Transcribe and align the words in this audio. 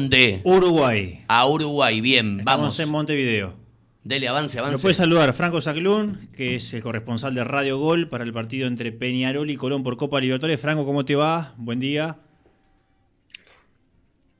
¿Dónde? 0.00 0.40
Uruguay. 0.44 1.24
A 1.28 1.46
Uruguay, 1.46 2.00
bien, 2.00 2.40
Estamos 2.40 2.60
vamos. 2.60 2.80
en 2.80 2.88
Montevideo. 2.90 3.54
Dele, 4.02 4.28
avance, 4.28 4.56
Lo 4.56 4.64
avance. 4.64 4.80
puede 4.82 4.94
saludar 4.94 5.32
Franco 5.34 5.60
Saclún, 5.60 6.28
que 6.34 6.56
es 6.56 6.72
el 6.72 6.82
corresponsal 6.82 7.34
de 7.34 7.44
Radio 7.44 7.78
Gol 7.78 8.08
para 8.08 8.24
el 8.24 8.32
partido 8.32 8.66
entre 8.66 8.92
Peñarol 8.92 9.50
y 9.50 9.56
Colón 9.56 9.82
por 9.82 9.98
Copa 9.98 10.20
Libertadores. 10.20 10.58
Franco, 10.60 10.86
¿cómo 10.86 11.04
te 11.04 11.16
va? 11.16 11.52
Buen 11.58 11.80
día. 11.80 12.16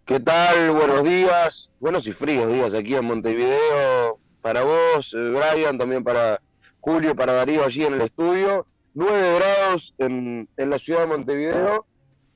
¿Qué 0.06 0.18
tal? 0.18 0.70
Buenos 0.72 1.04
días. 1.04 1.70
Buenos 1.78 2.06
y 2.06 2.12
fríos 2.12 2.52
días 2.52 2.74
aquí 2.74 2.94
en 2.94 3.04
Montevideo. 3.04 4.18
Para 4.40 4.62
vos, 4.62 5.14
eh, 5.14 5.18
Brian, 5.30 5.76
también 5.78 6.02
para 6.02 6.40
Julio, 6.80 7.14
para 7.14 7.34
Darío 7.34 7.64
allí 7.64 7.84
en 7.84 7.94
el 7.94 8.00
estudio. 8.00 8.66
9 8.94 9.34
grados 9.36 9.94
en, 9.98 10.48
en 10.56 10.70
la 10.70 10.78
ciudad 10.78 11.00
de 11.00 11.06
Montevideo 11.06 11.86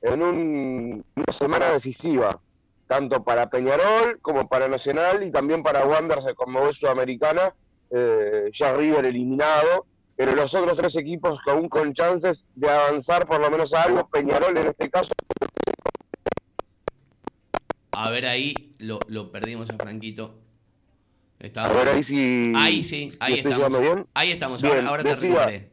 en 0.03 0.21
un- 0.21 1.05
una 1.15 1.33
semana 1.33 1.71
decisiva, 1.71 2.39
tanto 2.87 3.23
para 3.23 3.49
Peñarol 3.49 4.19
como 4.21 4.47
para 4.47 4.67
Nacional 4.67 5.23
y 5.23 5.31
también 5.31 5.63
para 5.63 5.85
Wanderers 5.85 6.25
como 6.35 6.71
Sudamericana, 6.73 7.53
eh, 7.91 8.49
ya 8.53 8.75
River 8.75 9.05
eliminado, 9.05 9.85
pero 10.15 10.33
los 10.35 10.53
otros 10.53 10.77
tres 10.77 10.95
equipos 10.95 11.39
que 11.43 11.51
aún 11.51 11.67
con 11.69 11.93
chances 11.93 12.49
de 12.55 12.69
avanzar 12.69 13.25
por 13.27 13.39
lo 13.41 13.49
menos 13.49 13.73
a 13.73 13.83
algo, 13.83 14.07
Peñarol 14.09 14.55
en 14.57 14.67
este 14.67 14.89
caso 14.89 15.11
A 17.91 18.09
ver 18.09 18.25
ahí, 18.25 18.53
lo, 18.79 18.99
lo 19.07 19.31
perdimos 19.31 19.69
a 19.69 19.73
Franquito. 19.73 20.35
Está- 21.39 21.65
A 21.65 21.69
ver 21.73 21.87
ahí 21.89 22.03
si. 22.03 22.53
Ahí 22.55 22.83
sí, 22.83 23.11
si 23.11 23.17
ahí 23.21 23.39
estamos. 23.39 23.79
bien. 23.79 24.05
Ahí 24.13 24.31
estamos, 24.31 24.61
Bien, 24.61 24.75
ahora, 24.75 24.89
ahora 24.89 25.03
te 25.03 25.09
decía- 25.09 25.29
recuperé. 25.29 25.71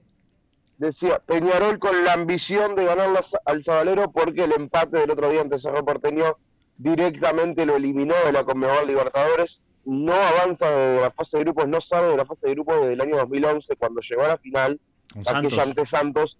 Decía, 0.78 1.18
Peñarol 1.20 1.78
con 1.78 2.04
la 2.04 2.12
ambición 2.14 2.74
de 2.74 2.84
ganar 2.84 3.08
al 3.44 3.64
Sabalero 3.64 4.10
porque 4.10 4.44
el 4.44 4.52
empate 4.52 4.98
del 4.98 5.10
otro 5.10 5.30
día 5.30 5.40
ante 5.40 5.58
Cerro 5.58 5.84
Porteño 5.84 6.36
directamente 6.82 7.64
lo 7.64 7.76
eliminó 7.76 8.14
de 8.24 8.32
la 8.32 8.44
Conmebol 8.44 8.86
Libertadores. 8.86 9.62
No 9.84 10.14
avanza 10.14 10.70
de 10.70 11.00
la 11.00 11.10
fase 11.10 11.38
de 11.38 11.44
grupos, 11.44 11.68
no 11.68 11.80
sale 11.80 12.08
de 12.08 12.16
la 12.16 12.26
fase 12.26 12.48
de 12.48 12.54
grupos 12.54 12.80
desde 12.80 12.92
el 12.92 13.00
año 13.00 13.16
2011 13.16 13.76
cuando 13.76 14.00
llegó 14.00 14.22
a 14.22 14.28
la 14.28 14.38
final. 14.38 14.80
Aquella 15.10 15.32
Santos. 15.32 15.58
ante 15.58 15.86
Santos. 15.86 16.38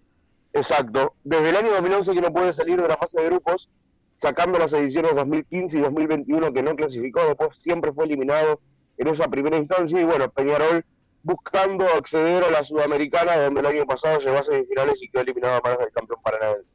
Exacto. 0.53 1.15
Desde 1.25 1.51
el 1.51 1.57
año 1.57 1.71
2011 1.73 2.15
que 2.15 2.21
no 2.21 2.33
puede 2.33 2.53
salir 2.53 2.81
de 2.81 2.89
la 2.89 2.97
fase 2.97 3.21
de 3.21 3.27
grupos, 3.27 3.69
sacando 4.17 4.59
las 4.59 4.73
ediciones 4.73 5.15
2015 5.15 5.79
y 5.79 5.81
2021 5.81 6.53
que 6.53 6.63
no 6.63 6.77
clasificó, 6.77 7.25
después 7.25 7.51
siempre 7.59 7.93
fue 7.93 8.05
eliminado 8.05 8.61
en 8.99 9.09
esa 9.09 9.29
primera 9.29 9.57
instancia 9.57 10.01
y 10.01 10.05
bueno, 10.05 10.31
Peñarol 10.31 10.85
buscando 11.23 11.87
acceder 11.87 12.45
a 12.45 12.51
la 12.51 12.65
Sudamericana, 12.65 13.37
donde 13.37 13.61
el 13.61 13.67
año 13.67 13.87
pasado 13.87 14.19
llegó 14.21 14.39
a 14.39 14.45
semifinales 14.45 15.03
y 15.03 15.09
quedó 15.09 15.23
eliminado 15.23 15.61
para 15.61 15.85
el 15.85 15.93
campeón 15.93 16.21
paranaense. 16.23 16.75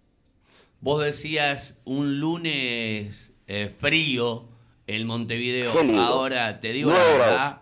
Vos 0.79 1.03
decías 1.03 1.79
un 1.85 2.19
lunes 2.19 3.33
eh, 3.47 3.69
frío 3.75 4.45
en 4.87 5.07
Montevideo. 5.07 5.73
Gélido. 5.73 6.01
Ahora 6.01 6.59
te 6.61 6.71
digo 6.73 6.91
la 6.91 6.97
Nueve 6.97 7.17
verdad. 7.17 7.61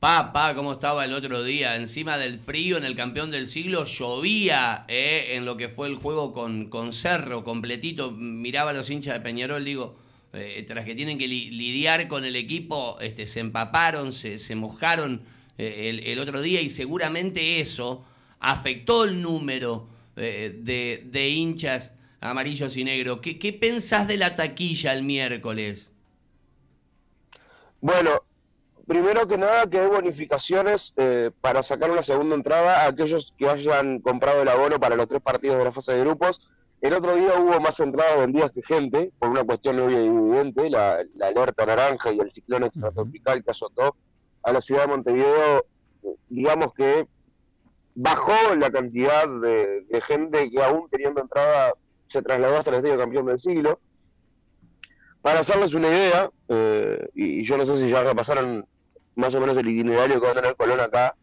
Papá, 0.00 0.54
cómo 0.56 0.72
estaba 0.72 1.04
el 1.04 1.12
otro 1.12 1.44
día. 1.44 1.76
Encima 1.76 2.18
del 2.18 2.40
frío 2.40 2.76
en 2.76 2.84
el 2.84 2.96
campeón 2.96 3.30
del 3.30 3.46
siglo, 3.46 3.84
llovía 3.84 4.84
eh, 4.88 5.34
en 5.36 5.44
lo 5.44 5.56
que 5.56 5.68
fue 5.68 5.86
el 5.86 5.94
juego 5.94 6.32
con, 6.32 6.68
con 6.68 6.92
Cerro, 6.92 7.44
completito. 7.44 8.10
Miraba 8.10 8.70
a 8.70 8.74
los 8.74 8.90
hinchas 8.90 9.14
de 9.14 9.20
Peñarol, 9.20 9.64
digo, 9.64 9.96
eh, 10.32 10.64
tras 10.66 10.84
que 10.84 10.96
tienen 10.96 11.18
que 11.18 11.28
li- 11.28 11.50
lidiar 11.50 12.08
con 12.08 12.24
el 12.24 12.34
equipo, 12.34 12.98
este, 13.00 13.26
se 13.26 13.38
empaparon, 13.38 14.12
se, 14.12 14.38
se 14.38 14.56
mojaron 14.56 15.22
el, 15.56 16.00
el 16.00 16.18
otro 16.18 16.42
día 16.42 16.60
y 16.60 16.70
seguramente 16.70 17.60
eso 17.60 18.04
afectó 18.40 19.04
el 19.04 19.22
número 19.22 19.88
de, 20.16 21.02
de 21.04 21.28
hinchas 21.28 21.92
amarillos 22.22 22.76
y 22.76 22.84
negros. 22.84 23.18
¿Qué, 23.20 23.38
¿Qué 23.38 23.52
pensás 23.52 24.08
de 24.08 24.16
la 24.16 24.36
taquilla 24.36 24.92
el 24.92 25.02
miércoles? 25.02 25.90
Bueno, 27.80 28.22
primero 28.86 29.26
que 29.26 29.36
nada 29.36 29.68
que 29.68 29.80
hay 29.80 29.88
bonificaciones 29.88 30.92
eh, 30.96 31.30
para 31.40 31.62
sacar 31.62 31.90
una 31.90 32.02
segunda 32.02 32.36
entrada 32.36 32.82
a 32.82 32.86
aquellos 32.86 33.34
que 33.36 33.48
hayan 33.48 33.98
comprado 34.00 34.42
el 34.42 34.48
abono 34.48 34.78
para 34.78 34.96
los 34.96 35.08
tres 35.08 35.20
partidos 35.20 35.58
de 35.58 35.64
la 35.64 35.72
fase 35.72 35.92
de 35.92 36.00
grupos. 36.00 36.48
El 36.80 36.94
otro 36.94 37.14
día 37.14 37.38
hubo 37.38 37.60
más 37.60 37.78
entradas 37.80 38.18
vendidas 38.20 38.50
que 38.50 38.62
gente, 38.62 39.12
por 39.18 39.28
una 39.30 39.44
cuestión 39.44 39.78
obvia 39.80 40.00
y 40.02 40.06
evidente, 40.06 40.70
la, 40.70 40.98
la 41.14 41.28
alerta 41.28 41.66
naranja 41.66 42.12
y 42.12 42.18
el 42.18 42.32
ciclón 42.32 42.64
extratropical 42.64 43.44
que 43.44 43.50
azotó 43.50 43.96
a 44.42 44.52
la 44.52 44.60
ciudad 44.60 44.82
de 44.82 44.88
Montevideo, 44.88 45.64
digamos 46.28 46.72
que 46.74 47.06
bajó 47.94 48.54
la 48.56 48.70
cantidad 48.70 49.28
de, 49.28 49.82
de 49.88 50.00
gente 50.02 50.50
que 50.50 50.62
aún 50.62 50.88
teniendo 50.90 51.20
entrada 51.20 51.72
se 52.12 52.22
trasladó 52.22 52.58
hasta 52.58 52.70
el 52.70 52.76
estadio 52.76 52.98
campeón 52.98 53.26
del 53.26 53.38
siglo. 53.38 53.80
Para 55.22 55.40
hacerles 55.40 55.72
una 55.72 55.88
idea, 55.88 56.30
eh, 56.48 57.08
y, 57.14 57.42
yo 57.42 57.56
no 57.56 57.64
sé 57.64 57.76
si 57.78 57.88
ya 57.88 58.02
repasaron 58.02 58.66
más 59.14 59.34
o 59.34 59.40
menos 59.40 59.56
el 59.56 59.68
itinerario 59.68 60.20
que 60.20 60.26
va 60.26 60.32
a 60.32 60.36
tener 60.36 60.56
Colón 60.56 60.80
acá, 60.80 61.14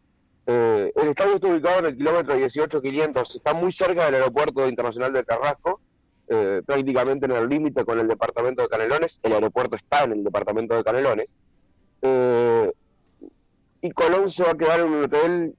eh, 0.46 0.92
el 0.96 1.08
estadio 1.08 1.34
está 1.34 1.48
ubicado 1.48 1.78
en 1.80 1.86
el 1.86 1.96
kilómetro 1.96 2.34
18500, 2.34 3.36
está 3.36 3.54
muy 3.54 3.70
cerca 3.70 4.06
del 4.06 4.14
aeropuerto 4.14 4.66
internacional 4.66 5.12
de 5.12 5.24
Carrasco, 5.24 5.80
eh, 6.28 6.62
prácticamente 6.64 7.26
en 7.26 7.32
el 7.32 7.48
límite 7.48 7.84
con 7.84 7.98
el 8.00 8.08
departamento 8.08 8.62
de 8.62 8.68
Canelones, 8.68 9.20
el 9.22 9.32
aeropuerto 9.32 9.76
está 9.76 10.04
en 10.04 10.12
el 10.12 10.24
departamento 10.24 10.74
de 10.74 10.84
Canelones, 10.84 11.34
y 13.82 13.90
Colón 13.92 14.30
se 14.30 14.42
va 14.42 14.52
a 14.52 14.56
quedar 14.56 14.80
en 14.80 14.86
un 14.86 15.04
hotel 15.04 15.54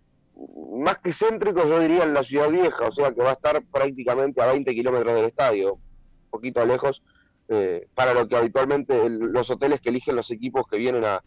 más 0.74 1.00
que 1.00 1.14
céntrico, 1.14 1.66
yo 1.68 1.80
diría 1.80 2.04
en 2.04 2.14
la 2.14 2.24
ciudad 2.24 2.50
vieja, 2.50 2.88
o 2.88 2.92
sea 2.92 3.12
que 3.12 3.22
va 3.22 3.32
a 3.32 3.34
estar 3.34 3.62
prácticamente 3.72 4.42
a 4.42 4.48
20 4.48 4.74
kilómetros 4.74 5.14
del 5.16 5.26
estadio, 5.26 5.74
un 5.76 6.30
poquito 6.30 6.66
lejos, 6.66 7.02
eh, 7.50 7.88
para 7.94 8.14
lo 8.14 8.28
que 8.28 8.36
habitualmente 8.38 9.10
los 9.10 9.50
hoteles 9.50 9.82
que 9.82 9.90
eligen 9.90 10.16
los 10.16 10.32
equipos 10.32 10.66
que 10.68 10.78
vienen 10.78 11.04
a, 11.06 11.22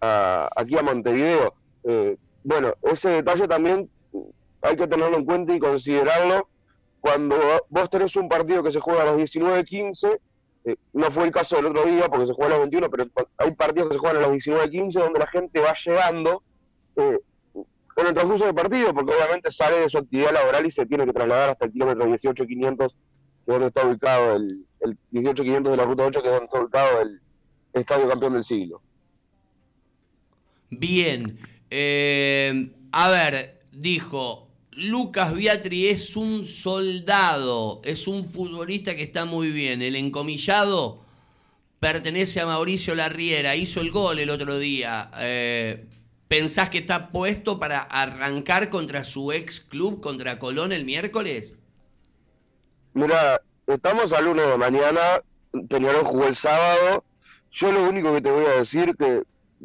a- 0.00 0.48
aquí 0.56 0.76
a 0.76 0.82
Montevideo. 0.82 1.54
Eh, 1.84 2.16
bueno, 2.44 2.74
ese 2.82 3.08
detalle 3.10 3.48
también 3.48 3.88
hay 4.60 4.76
que 4.76 4.86
tenerlo 4.86 5.16
en 5.16 5.24
cuenta 5.24 5.54
y 5.54 5.58
considerarlo 5.58 6.48
cuando 7.00 7.36
vos 7.68 7.90
tenés 7.90 8.14
un 8.16 8.28
partido 8.28 8.62
que 8.62 8.70
se 8.70 8.78
juega 8.80 9.02
a 9.02 9.06
las 9.06 9.16
19.15, 9.16 10.20
eh, 10.64 10.76
no 10.92 11.10
fue 11.10 11.24
el 11.24 11.32
caso 11.32 11.56
del 11.56 11.66
otro 11.66 11.84
día 11.84 12.06
porque 12.08 12.26
se 12.26 12.32
juega 12.34 12.54
a 12.54 12.58
las 12.58 12.70
21, 12.70 12.88
pero 12.90 13.06
hay 13.38 13.50
partidos 13.52 13.88
que 13.88 13.94
se 13.94 13.98
juegan 13.98 14.18
a 14.18 14.28
las 14.28 14.30
19.15 14.30 14.92
donde 15.00 15.18
la 15.18 15.26
gente 15.26 15.58
va 15.60 15.74
llegando 15.84 16.42
eh, 16.96 17.18
con 17.94 18.06
el 18.06 18.14
transcurso 18.14 18.44
del 18.46 18.54
partido, 18.54 18.94
porque 18.94 19.12
obviamente 19.12 19.50
sale 19.52 19.80
de 19.80 19.88
su 19.88 19.98
actividad 19.98 20.32
laboral 20.32 20.66
y 20.66 20.70
se 20.70 20.86
tiene 20.86 21.04
que 21.04 21.12
trasladar 21.12 21.50
hasta 21.50 21.66
el 21.66 21.72
kilómetro 21.72 22.06
18.500, 22.06 22.76
que 22.76 22.84
es 22.84 22.94
donde 23.46 23.66
está 23.66 23.86
ubicado 23.86 24.36
el, 24.36 24.66
el 24.80 24.98
18.500 25.12 25.70
de 25.70 25.76
la 25.76 25.84
Ruta 25.84 26.04
8, 26.04 26.22
que 26.22 26.28
es 26.28 26.32
donde 26.32 26.44
está 26.46 26.60
ubicado 26.60 27.00
el 27.02 27.20
Estadio 27.72 28.08
Campeón 28.08 28.34
del 28.34 28.44
Siglo. 28.44 28.82
Bien, 30.70 31.38
eh, 31.70 32.70
a 32.92 33.10
ver, 33.10 33.62
dijo, 33.72 34.48
Lucas 34.70 35.34
Beatri 35.34 35.88
es 35.88 36.16
un 36.16 36.46
soldado, 36.46 37.82
es 37.84 38.08
un 38.08 38.24
futbolista 38.24 38.96
que 38.96 39.02
está 39.02 39.26
muy 39.26 39.50
bien. 39.50 39.82
El 39.82 39.96
encomillado 39.96 41.02
pertenece 41.78 42.40
a 42.40 42.46
Mauricio 42.46 42.94
Larriera, 42.94 43.54
hizo 43.54 43.80
el 43.80 43.90
gol 43.90 44.18
el 44.18 44.30
otro 44.30 44.58
día. 44.58 45.10
Eh, 45.18 45.84
¿Pensás 46.32 46.70
que 46.70 46.78
está 46.78 47.10
puesto 47.10 47.58
para 47.58 47.80
arrancar 47.82 48.70
contra 48.70 49.04
su 49.04 49.32
ex 49.32 49.60
club, 49.60 50.00
contra 50.00 50.38
Colón 50.38 50.72
el 50.72 50.86
miércoles? 50.86 51.54
Mira, 52.94 53.42
estamos 53.66 54.14
al 54.14 54.24
lunes 54.24 54.48
de 54.48 54.56
mañana, 54.56 55.20
Peñarol 55.68 56.06
jugó 56.06 56.28
el 56.28 56.34
sábado. 56.34 57.04
Yo 57.50 57.70
lo 57.70 57.86
único 57.86 58.14
que 58.14 58.22
te 58.22 58.30
voy 58.30 58.46
a 58.46 58.60
decir 58.60 58.96
que 58.96 59.24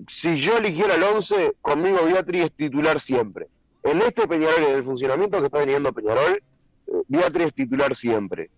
si 0.09 0.41
yo 0.41 0.57
eligiera 0.57 0.95
el 0.95 1.03
11, 1.03 1.53
conmigo 1.61 2.03
Beatriz 2.03 2.47
es 2.47 2.51
titular 2.51 2.99
siempre. 2.99 3.47
En 3.83 4.01
este 4.01 4.27
Peñarol, 4.27 4.63
en 4.63 4.75
el 4.75 4.83
funcionamiento 4.83 5.39
que 5.39 5.45
está 5.45 5.59
teniendo 5.59 5.93
Peñarol, 5.93 6.33
eh, 6.35 6.91
Beatriz 7.07 7.47
es 7.47 7.53
titular 7.53 7.95
siempre. 7.95 8.49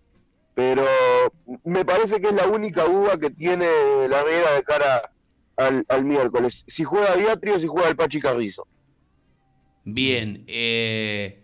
Pero 0.56 0.84
me 1.62 1.84
parece 1.84 2.20
que 2.20 2.26
es 2.26 2.34
la 2.34 2.48
única 2.48 2.82
duda 2.86 3.16
que 3.18 3.30
tiene 3.30 3.68
la 4.08 4.24
Vega 4.24 4.54
de 4.54 4.64
cara 4.64 5.12
al, 5.60 5.84
al 5.88 6.04
miércoles. 6.04 6.64
Si 6.66 6.84
juega 6.84 7.16
Beatriz 7.16 7.54
o 7.54 7.58
si 7.58 7.66
juega 7.66 7.88
el 7.88 7.96
Pachi 7.96 8.20
Carrizo. 8.20 8.66
Bien, 9.84 10.44
eh, 10.46 11.42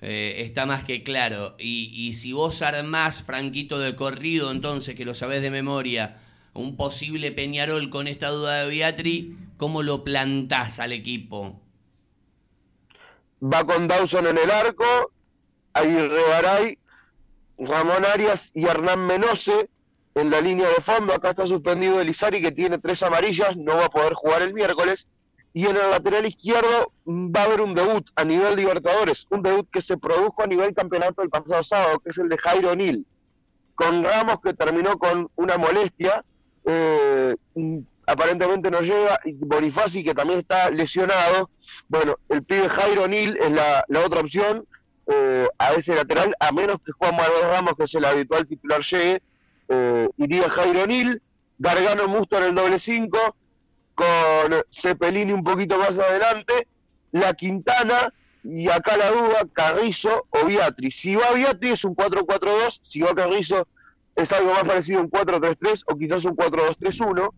eh, 0.00 0.34
está 0.38 0.66
más 0.66 0.84
que 0.84 1.02
claro. 1.02 1.56
Y, 1.58 1.92
y 1.94 2.14
si 2.14 2.32
vos 2.32 2.62
armás, 2.62 3.22
Franquito, 3.22 3.78
de 3.78 3.96
corrido, 3.96 4.50
entonces, 4.50 4.94
que 4.94 5.04
lo 5.04 5.14
sabés 5.14 5.42
de 5.42 5.50
memoria, 5.50 6.20
un 6.54 6.76
posible 6.76 7.32
Peñarol 7.32 7.90
con 7.90 8.06
esta 8.06 8.28
duda 8.28 8.62
de 8.62 8.70
Beatri, 8.70 9.36
¿cómo 9.56 9.82
lo 9.82 10.04
plantás 10.04 10.78
al 10.78 10.92
equipo? 10.92 11.62
va 13.42 13.64
con 13.64 13.88
Dawson 13.88 14.26
en 14.26 14.38
el 14.38 14.50
arco, 14.50 15.12
Aguirre 15.72 16.22
Garay, 16.28 16.78
Ramón 17.58 18.04
Arias 18.04 18.50
y 18.54 18.66
Hernán 18.66 19.06
Menose 19.06 19.68
en 20.14 20.30
la 20.30 20.40
línea 20.40 20.68
de 20.68 20.82
fondo. 20.82 21.12
Acá 21.12 21.30
está 21.30 21.46
suspendido 21.46 22.00
Elizari, 22.00 22.40
que 22.40 22.52
tiene 22.52 22.78
tres 22.78 23.02
amarillas, 23.02 23.56
no 23.56 23.76
va 23.76 23.86
a 23.86 23.90
poder 23.90 24.14
jugar 24.14 24.42
el 24.42 24.54
miércoles. 24.54 25.06
Y 25.54 25.66
en 25.66 25.76
el 25.76 25.90
lateral 25.90 26.24
izquierdo 26.26 26.92
va 27.06 27.42
a 27.42 27.44
haber 27.44 27.60
un 27.60 27.74
debut 27.74 28.08
a 28.16 28.24
nivel 28.24 28.56
Libertadores, 28.56 29.26
un 29.30 29.42
debut 29.42 29.68
que 29.70 29.82
se 29.82 29.98
produjo 29.98 30.42
a 30.42 30.46
nivel 30.46 30.74
campeonato 30.74 31.22
el 31.22 31.28
pasado 31.28 31.62
sábado, 31.62 31.98
que 32.00 32.10
es 32.10 32.18
el 32.18 32.30
de 32.30 32.38
Jairo 32.38 32.70
O'Neill, 32.70 33.06
con 33.74 34.02
Ramos 34.02 34.36
que 34.42 34.54
terminó 34.54 34.98
con 34.98 35.30
una 35.36 35.58
molestia 35.58 36.24
eh, 36.64 37.34
aparentemente 38.06 38.70
no 38.70 38.80
llega, 38.80 39.20
y 39.24 39.32
Bonifaci 39.32 40.04
que 40.04 40.14
también 40.14 40.40
está 40.40 40.70
lesionado, 40.70 41.50
bueno, 41.88 42.16
el 42.28 42.42
pibe 42.42 42.68
Jairo 42.68 43.08
Nil 43.08 43.36
es 43.40 43.50
la, 43.50 43.84
otra 44.04 44.20
opción 44.20 44.66
eh, 45.06 45.46
a 45.58 45.72
ese 45.74 45.94
lateral, 45.94 46.34
a 46.38 46.52
menos 46.52 46.78
que 46.84 46.92
Juan 46.92 47.16
Manuel 47.16 47.48
Ramos, 47.48 47.74
que 47.76 47.84
es 47.84 47.94
el 47.94 48.04
habitual 48.04 48.46
titular, 48.46 48.82
llegue, 48.82 49.22
eh, 49.72 50.08
iría 50.18 50.50
Jairo 50.50 50.86
Nil, 50.86 51.22
Gargano 51.58 52.06
Musto 52.08 52.36
en 52.36 52.44
el 52.44 52.54
doble 52.54 52.78
5, 52.78 53.18
con 53.94 54.06
Cepelini 54.70 55.32
un 55.32 55.42
poquito 55.42 55.78
más 55.78 55.98
adelante, 55.98 56.68
La 57.10 57.32
Quintana, 57.32 58.12
y 58.44 58.68
acá 58.68 58.96
la 58.96 59.10
duda, 59.10 59.46
Carrizo 59.52 60.26
o 60.28 60.46
Beatriz. 60.46 60.96
Si 60.96 61.14
va 61.14 61.30
Beatriz 61.32 61.72
es 61.72 61.84
un 61.84 61.94
4-4-2, 61.94 62.80
si 62.82 63.00
va 63.00 63.14
Carrizo 63.14 63.66
es 64.14 64.30
algo 64.32 64.52
más 64.52 64.64
parecido 64.64 64.98
a 64.98 65.02
un 65.02 65.10
4-3-3 65.10 65.84
o 65.86 65.96
quizás 65.96 66.24
un 66.24 66.36
4-2-3-1. 66.36 67.32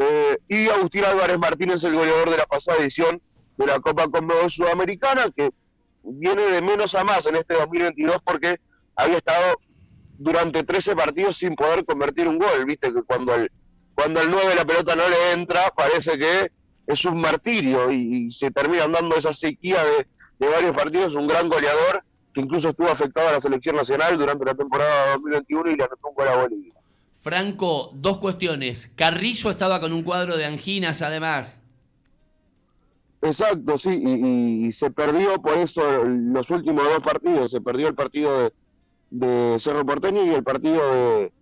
Eh, 0.00 0.38
y 0.48 0.68
Agustín 0.68 1.04
Álvarez 1.04 1.38
Martínez, 1.38 1.82
el 1.84 1.94
goleador 1.94 2.30
de 2.30 2.36
la 2.36 2.46
pasada 2.46 2.78
edición 2.78 3.20
de 3.56 3.66
la 3.66 3.80
Copa 3.80 4.08
Conmebol 4.08 4.50
Sudamericana, 4.50 5.26
que 5.34 5.50
viene 6.02 6.42
de 6.42 6.60
menos 6.60 6.94
a 6.94 7.02
más 7.02 7.24
en 7.26 7.36
este 7.36 7.54
2022 7.54 8.18
porque 8.24 8.60
había 8.94 9.16
estado 9.16 9.56
durante 10.18 10.64
13 10.64 10.94
partidos 10.94 11.38
sin 11.38 11.54
poder 11.54 11.84
convertir 11.84 12.28
un 12.28 12.38
gol. 12.38 12.64
Viste 12.66 12.92
que 12.92 13.02
cuando 13.02 13.34
el, 13.34 13.50
cuando 13.94 14.20
el 14.20 14.30
9 14.30 14.54
la 14.54 14.64
pelota 14.64 14.94
no 14.94 15.08
le 15.08 15.32
entra, 15.32 15.72
parece 15.74 16.18
que 16.18 16.52
es 16.86 17.04
un 17.04 17.20
martirio 17.20 17.90
y, 17.90 18.30
se 18.30 18.50
termina 18.50 18.86
dando 18.88 19.16
esa 19.16 19.32
sequía 19.32 19.82
de, 19.84 20.06
de 20.38 20.52
varios 20.52 20.76
partidos. 20.76 21.14
Un 21.14 21.28
gran 21.28 21.48
goleador 21.48 22.02
que 22.34 22.40
incluso 22.40 22.68
estuvo 22.68 22.88
afectado 22.88 23.28
a 23.28 23.32
la 23.32 23.40
selección 23.40 23.76
nacional 23.76 24.18
durante 24.18 24.44
la 24.44 24.54
temporada 24.54 25.12
2021 25.12 25.70
y 25.70 25.76
le 25.76 25.84
anotó 25.84 26.08
un 26.08 26.14
gol 26.14 26.28
a 26.28 26.36
Bolivia. 26.42 26.74
Franco, 27.14 27.90
dos 27.94 28.18
cuestiones. 28.18 28.92
Carrizo 28.94 29.50
estaba 29.50 29.80
con 29.80 29.92
un 29.92 30.02
cuadro 30.02 30.36
de 30.36 30.46
anginas 30.46 31.02
además. 31.02 31.60
Exacto, 33.20 33.76
sí, 33.76 33.90
y, 33.90 34.72
se 34.72 34.90
perdió 34.90 35.42
por 35.42 35.58
eso 35.58 35.82
los 36.04 36.48
últimos 36.50 36.84
dos 36.84 37.00
partidos. 37.00 37.50
Se 37.50 37.60
perdió 37.60 37.88
el 37.88 37.94
partido 37.94 38.44
de, 38.44 38.52
Cerro 39.58 39.86
Porteño 39.86 40.24
y 40.24 40.34
el 40.34 40.44
partido 40.44 40.80
de, 40.92 41.32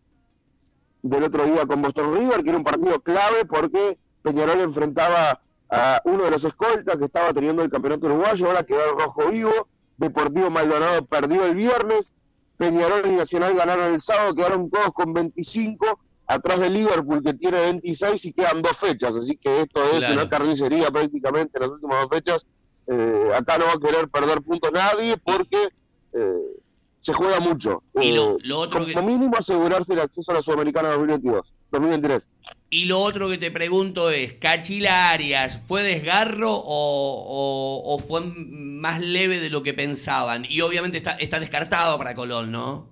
del 1.03 1.25
otro 1.25 1.45
día 1.47 1.67
con 1.67 1.83
Boston 1.83 2.15
River, 2.15 2.43
que 2.43 2.51
era 2.51 2.59
un 2.59 2.65
partido 2.65 3.01
clave 3.01 3.45
porque 3.45 3.99
Peñarol 4.23 4.61
enfrentaba 4.61 5.41
a 5.69 6.01
uno 6.05 6.25
de 6.25 6.31
los 6.31 6.45
escoltas 6.45 6.97
que 6.97 7.05
estaba 7.05 7.33
teniendo 7.33 7.63
el 7.63 7.71
campeonato 7.71 8.07
uruguayo, 8.07 8.47
ahora 8.47 8.63
quedó 8.63 8.85
el 8.85 8.99
rojo 8.99 9.31
vivo. 9.31 9.69
Deportivo 9.97 10.51
Maldonado 10.51 11.07
perdió 11.07 11.47
el 11.47 11.55
viernes, 11.55 12.13
Peñarol 12.59 13.07
y 13.07 13.17
Nacional 13.17 13.55
ganaron 13.55 13.95
el 13.95 14.01
sábado, 14.01 14.35
quedaron 14.35 14.71
todos 14.71 14.93
con 14.93 15.15
25, 15.15 15.99
atrás 16.27 16.61
de 16.61 16.71
Liverpool 16.71 17.23
que 17.23 17.35
tiene 17.35 17.61
26 17.61 18.25
y 18.27 18.33
quedan 18.33 18.63
dos 18.63 18.77
fechas, 18.77 19.15
así 19.15 19.37
que 19.37 19.63
esto 19.63 19.83
es 19.93 20.11
una 20.11 20.29
carnicería 20.29 20.91
prácticamente 20.91 21.57
en 21.57 21.63
las 21.63 21.71
últimas 21.71 22.03
dos 22.03 22.11
fechas. 22.11 22.47
Eh, 22.89 23.31
acá 23.35 23.59
no 23.59 23.65
va 23.67 23.73
a 23.73 23.81
querer 23.81 24.09
perder 24.09 24.43
puntos 24.43 24.71
nadie 24.73 25.17
porque 25.17 25.71
eh, 26.13 26.57
se 27.06 27.12
juega 27.12 27.38
mucho. 27.38 27.85
Y 27.94 28.12
lo, 28.12 28.37
eh, 28.37 28.53
otro 28.53 28.85
como 28.85 29.06
mínimo 29.06 29.37
asegurarse 29.38 29.93
el 29.93 30.00
acceso 30.00 30.32
a 30.32 30.35
la 30.35 30.43
Sudamericana 30.43 30.88
2022. 30.88 31.47
2023. 31.70 32.29
Y 32.70 32.87
lo 32.87 33.00
otro 33.00 33.29
que 33.29 33.38
te 33.38 33.53
pregunto 33.53 34.11
es, 34.11 34.35
¿Cachila 34.35 35.11
Arias 35.11 35.56
fue 35.69 35.85
desgarro 35.85 36.50
o, 36.53 37.97
fue 38.06 38.23
más 38.23 39.00
leve 39.00 39.38
de 39.38 39.50
lo 39.50 39.62
que 39.62 39.73
pensaban? 39.73 40.47
Y 40.49 40.62
obviamente 40.62 40.99
está, 40.99 41.12
está 41.12 41.38
descartado 41.38 41.97
para 41.97 42.17
Colón, 42.17 42.50
¿no? 42.50 42.88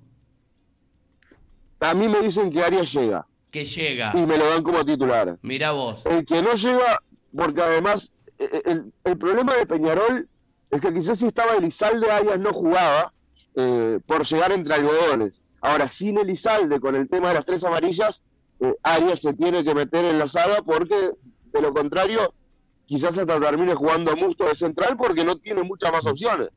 A 1.81 1.93
mí 1.93 2.09
me 2.09 2.21
dicen 2.21 2.53
que 2.53 2.63
Arias 2.63 2.93
llega. 2.93 3.27
Que 3.51 3.65
llega. 3.65 4.13
Y 4.15 4.27
me 4.27 4.39
lo 4.39 4.49
dan 4.49 4.63
como 4.63 4.85
titular. 4.85 5.39
Mira 5.43 5.73
vos. 5.73 6.07
El 6.07 6.25
que 6.25 6.41
no 6.41 6.55
llega, 6.55 7.01
porque 7.35 7.63
además 7.63 8.13
eh, 8.39 8.63
eh, 8.65 8.83
el, 9.05 9.19
problema 9.19 9.57
de 9.57 9.67
Peñarol 9.67 10.29
es 10.71 10.81
que 10.81 10.95
quizás 10.95 11.19
si 11.19 11.27
estaba 11.27 11.55
Elizalde, 11.55 12.11
Arias 12.11 12.39
no 12.39 12.53
jugaba 12.53 13.13
eh, 13.57 14.01
por 14.07 14.27
llegar 14.27 14.53
entre 14.53 14.75
algodones. 14.75 15.41
Ahora, 15.61 15.89
sin 15.89 16.19
Elizalde, 16.19 16.81
con 16.81 16.95
el 16.95 17.09
tema 17.09 17.29
de 17.29 17.35
las 17.35 17.47
tres 17.47 17.65
amarillas, 17.65 18.23
eh, 18.61 18.75
Arias 18.83 19.21
se 19.21 19.33
tiene 19.35 19.65
que 19.65 19.75
meter 19.75 20.05
en 20.05 20.19
la 20.19 20.29
saga 20.29 20.63
porque 20.63 21.13
de 21.53 21.63
lo 21.63 21.73
contrario 21.73 22.35
quizás 22.87 23.17
hasta 23.17 23.41
termine 23.41 23.75
jugando 23.75 24.17
Musto 24.17 24.45
de 24.47 24.55
central 24.55 24.97
porque 24.97 25.25
no 25.25 25.37
tiene 25.37 25.63
muchas 25.63 25.93
más 25.93 26.07
opciones. 26.07 26.51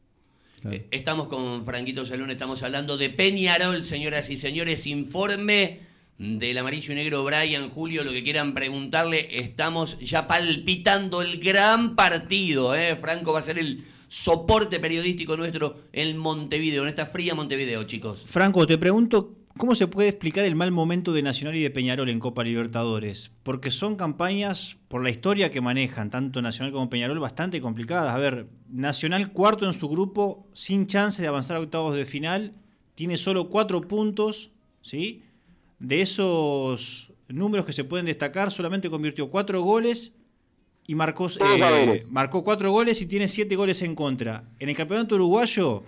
Eh, 0.70 0.88
estamos 0.92 1.28
con 1.28 1.64
Franquito 1.66 2.06
Salón, 2.06 2.32
estamos 2.32 2.64
hablando 2.64 2.98
de 2.98 3.10
Peñarol, 3.10 3.84
señoras 3.84 4.30
y 4.30 4.38
señores, 4.38 4.88
informe 4.88 5.82
del 6.18 6.58
amarillo 6.58 6.94
y 6.94 6.96
negro 6.96 7.24
Brian 7.24 7.70
Julio, 7.70 8.04
lo 8.04 8.12
que 8.12 8.24
quieran 8.24 8.56
preguntarle, 8.56 9.40
estamos 9.40 10.00
ya 10.00 10.26
palpitando 10.26 11.22
el 11.22 11.40
gran 11.40 11.96
partido, 11.96 12.76
¿eh? 12.76 12.96
Franco 12.96 13.34
va 13.34 13.40
a 13.40 13.44
ser 13.44 13.60
el 13.60 13.86
soporte 14.08 14.80
periodístico 14.80 15.38
nuestro 15.38 15.78
en 15.92 16.18
Montevideo, 16.18 16.84
en 16.84 16.90
esta 16.90 17.06
fría 17.06 17.36
Montevideo, 17.36 17.84
chicos. 17.84 18.24
Franco, 18.26 18.66
te 18.66 18.78
pregunto, 18.78 19.38
¿Cómo 19.58 19.74
se 19.74 19.88
puede 19.88 20.10
explicar 20.10 20.46
el 20.46 20.56
mal 20.56 20.72
momento 20.72 21.14
de 21.14 21.24
Nacional 21.24 21.56
y 21.56 21.64
de 21.64 21.72
Peñarol 21.72 22.12
en 22.12 22.20
Copa 22.20 22.44
Libertadores? 22.44 23.32
Porque 23.42 23.72
son 23.72 23.96
campañas, 23.96 24.78
por 24.88 25.04
la 25.04 25.10
historia 25.10 25.50
que 25.50 25.62
manejan, 25.62 26.12
tanto 26.12 26.44
Nacional 26.44 26.72
como 26.72 26.92
Peñarol, 26.92 27.18
bastante 27.18 27.60
complicadas. 27.60 28.14
A 28.14 28.20
ver, 28.20 28.50
Nacional 28.70 29.32
cuarto 29.32 29.66
en 29.66 29.74
su 29.74 29.90
grupo, 29.90 30.48
sin 30.54 30.86
chance 30.86 31.24
de 31.24 31.28
avanzar 31.28 31.58
a 31.58 31.62
octavos 31.62 31.96
de 31.96 32.06
final, 32.06 32.52
tiene 32.94 33.18
solo 33.18 33.50
cuatro 33.50 33.82
puntos, 33.82 34.52
¿sí? 34.84 35.24
De 35.80 36.02
esos 36.02 37.12
números 37.28 37.66
que 37.66 37.74
se 37.74 37.84
pueden 37.84 38.06
destacar, 38.06 38.52
solamente 38.52 38.92
convirtió 38.92 39.32
cuatro 39.32 39.62
goles 39.62 40.14
y 40.88 40.96
marcó, 40.96 41.28
eh, 41.28 42.02
marcó 42.12 42.44
cuatro 42.44 42.72
goles 42.72 43.02
y 43.02 43.06
tiene 43.06 43.28
siete 43.28 43.58
goles 43.58 43.82
en 43.82 43.94
contra. 43.94 44.46
En 44.58 44.70
el 44.70 44.76
campeonato 44.76 45.16
uruguayo 45.16 45.84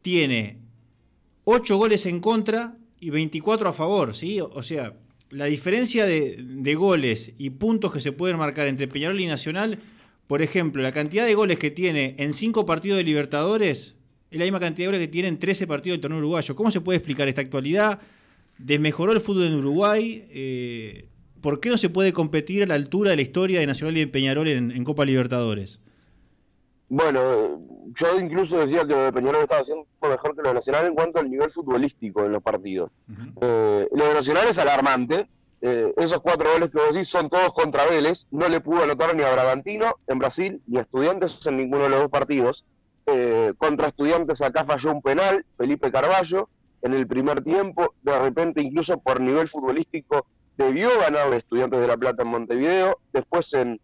tiene 0.00 0.58
8 1.44 1.76
goles 1.76 2.06
en 2.06 2.20
contra 2.20 2.76
y 3.00 3.10
24 3.10 3.68
a 3.68 3.72
favor, 3.72 4.14
¿sí? 4.14 4.40
O 4.40 4.62
sea, 4.62 4.94
la 5.30 5.46
diferencia 5.46 6.06
de, 6.06 6.74
goles 6.76 7.32
y 7.36 7.50
puntos 7.50 7.92
que 7.92 8.00
se 8.00 8.12
pueden 8.12 8.36
marcar 8.36 8.68
entre 8.68 8.86
Peñarol 8.86 9.20
y 9.20 9.26
Nacional, 9.26 9.80
por 10.28 10.42
ejemplo, 10.42 10.82
la 10.82 10.92
cantidad 10.92 11.26
de 11.26 11.34
goles 11.34 11.58
que 11.58 11.72
tiene 11.72 12.14
en 12.18 12.32
5 12.32 12.64
partidos 12.64 12.98
de 12.98 13.04
Libertadores 13.04 13.96
es 14.30 14.38
la 14.38 14.44
misma 14.44 14.60
cantidad 14.60 14.86
de 14.86 14.92
goles 14.92 15.00
que 15.00 15.12
tiene 15.12 15.28
en 15.28 15.38
13 15.40 15.66
partidos 15.66 15.94
del 15.94 16.02
torneo 16.02 16.18
uruguayo. 16.18 16.54
¿Cómo 16.54 16.70
se 16.70 16.80
puede 16.80 16.98
explicar 16.98 17.26
esta 17.28 17.40
actualidad? 17.40 18.00
¿Desmejoró 18.58 19.10
el 19.10 19.20
fútbol 19.20 19.44
en 19.44 19.54
Uruguay? 19.54 20.24
Eh, 20.30 21.06
¿Por 21.40 21.60
qué 21.60 21.70
no 21.70 21.76
se 21.76 21.88
puede 21.88 22.12
competir 22.12 22.62
a 22.62 22.66
la 22.66 22.74
altura 22.74 23.10
de 23.10 23.16
la 23.16 23.22
historia 23.22 23.60
de 23.60 23.66
Nacional 23.66 23.96
y 23.96 24.00
de 24.00 24.06
Peñarol 24.06 24.48
en 24.48 24.84
Copa 24.84 25.04
Libertadores? 25.04 25.80
Bueno, 26.90 27.62
yo 27.94 28.18
incluso 28.18 28.58
decía 28.58 28.84
que 28.84 29.12
Peñarol 29.12 29.42
estaba 29.42 29.60
haciendo 29.60 29.86
mejor 30.02 30.34
que 30.34 30.42
lo 30.42 30.52
Nacional 30.52 30.86
en 30.86 30.94
cuanto 30.94 31.20
al 31.20 31.30
nivel 31.30 31.48
futbolístico 31.52 32.24
en 32.24 32.32
los 32.32 32.42
partidos. 32.42 32.90
Eh, 33.40 33.88
lo 33.92 34.08
de 34.08 34.14
Nacional 34.14 34.48
es 34.50 34.58
alarmante. 34.58 35.28
Eh, 35.62 35.94
esos 35.98 36.20
cuatro 36.20 36.50
goles 36.52 36.70
que 36.70 36.78
vos 36.78 36.92
decís 36.92 37.08
son 37.08 37.30
todos 37.30 37.52
contra 37.52 37.86
Vélez. 37.86 38.26
No 38.32 38.48
le 38.48 38.60
pudo 38.60 38.82
anotar 38.82 39.14
ni 39.14 39.22
a 39.22 39.30
Bragantino 39.30 39.94
en 40.08 40.18
Brasil 40.18 40.60
ni 40.66 40.78
a 40.78 40.80
Estudiantes 40.80 41.38
en 41.46 41.58
ninguno 41.58 41.84
de 41.84 41.90
los 41.90 42.00
dos 42.00 42.10
partidos. 42.10 42.64
Eh, 43.06 43.54
contra 43.56 43.86
Estudiantes 43.86 44.42
acá 44.42 44.64
falló 44.64 44.90
un 44.90 45.00
penal, 45.00 45.46
Felipe 45.56 45.92
Carballo, 45.92 46.48
en 46.82 46.94
el 46.94 47.06
primer 47.06 47.44
tiempo. 47.44 47.94
De 48.02 48.18
repente, 48.18 48.62
incluso 48.62 48.98
por 48.98 49.20
nivel 49.20 49.46
futbolístico, 49.46 50.26
debió 50.64 50.90
ganar 51.00 51.32
Estudiantes 51.34 51.80
de 51.80 51.86
La 51.86 51.96
Plata 51.96 52.22
en 52.22 52.28
Montevideo. 52.28 52.98
Después 53.12 53.52
en 53.54 53.80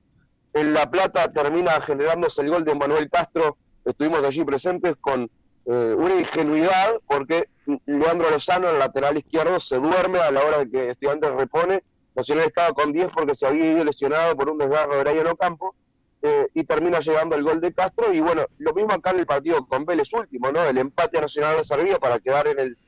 en 0.57 0.73
La 0.73 0.91
Plata 0.91 1.31
termina 1.31 1.73
generándose 1.83 2.41
el 2.41 2.49
gol 2.49 2.65
de 2.65 2.75
Manuel 2.75 3.11
Castro. 3.11 3.59
Estuvimos 3.85 4.25
allí 4.25 4.43
presentes 4.43 4.97
con 4.99 5.31
eh, 5.67 5.95
una 5.99 6.17
ingenuidad 6.17 6.95
porque 7.07 7.51
Leandro 7.85 8.31
Lozano, 8.31 8.71
el 8.71 8.79
lateral 8.79 9.19
izquierdo, 9.19 9.61
se 9.61 9.77
duerme 9.77 10.19
a 10.19 10.31
la 10.31 10.43
hora 10.43 10.59
de 10.61 10.71
que 10.71 10.91
Estudiantes 10.91 11.31
repone. 11.33 11.83
Nacional 12.15 12.47
estaba 12.47 12.73
con 12.73 12.91
10 12.95 13.11
porque 13.15 13.35
se 13.35 13.47
había 13.47 13.71
ido 13.73 13.85
lesionado 13.85 14.35
por 14.35 14.49
un 14.49 14.57
desgarro 14.57 14.97
de 14.97 15.05
Brian 15.05 15.27
Ocampo. 15.27 15.75
Eh, 16.23 16.47
y 16.55 16.65
termina 16.65 17.01
llegando 17.01 17.37
el 17.37 17.43
gol 17.43 17.61
de 17.61 17.75
Castro. 17.75 18.11
Y 18.15 18.21
bueno, 18.21 18.47
lo 18.57 18.73
mismo 18.73 18.95
acá 18.95 19.11
en 19.11 19.19
el 19.19 19.27
partido 19.27 19.67
con 19.67 19.85
Vélez 19.85 20.11
último, 20.15 20.51
¿no? 20.53 20.65
El 20.65 20.79
empate 20.79 21.21
Nacional 21.21 21.59
le 21.59 21.65
servía 21.65 21.99
para 21.99 22.19
quedar 22.19 22.47
en, 22.47 22.59
el, 22.59 22.79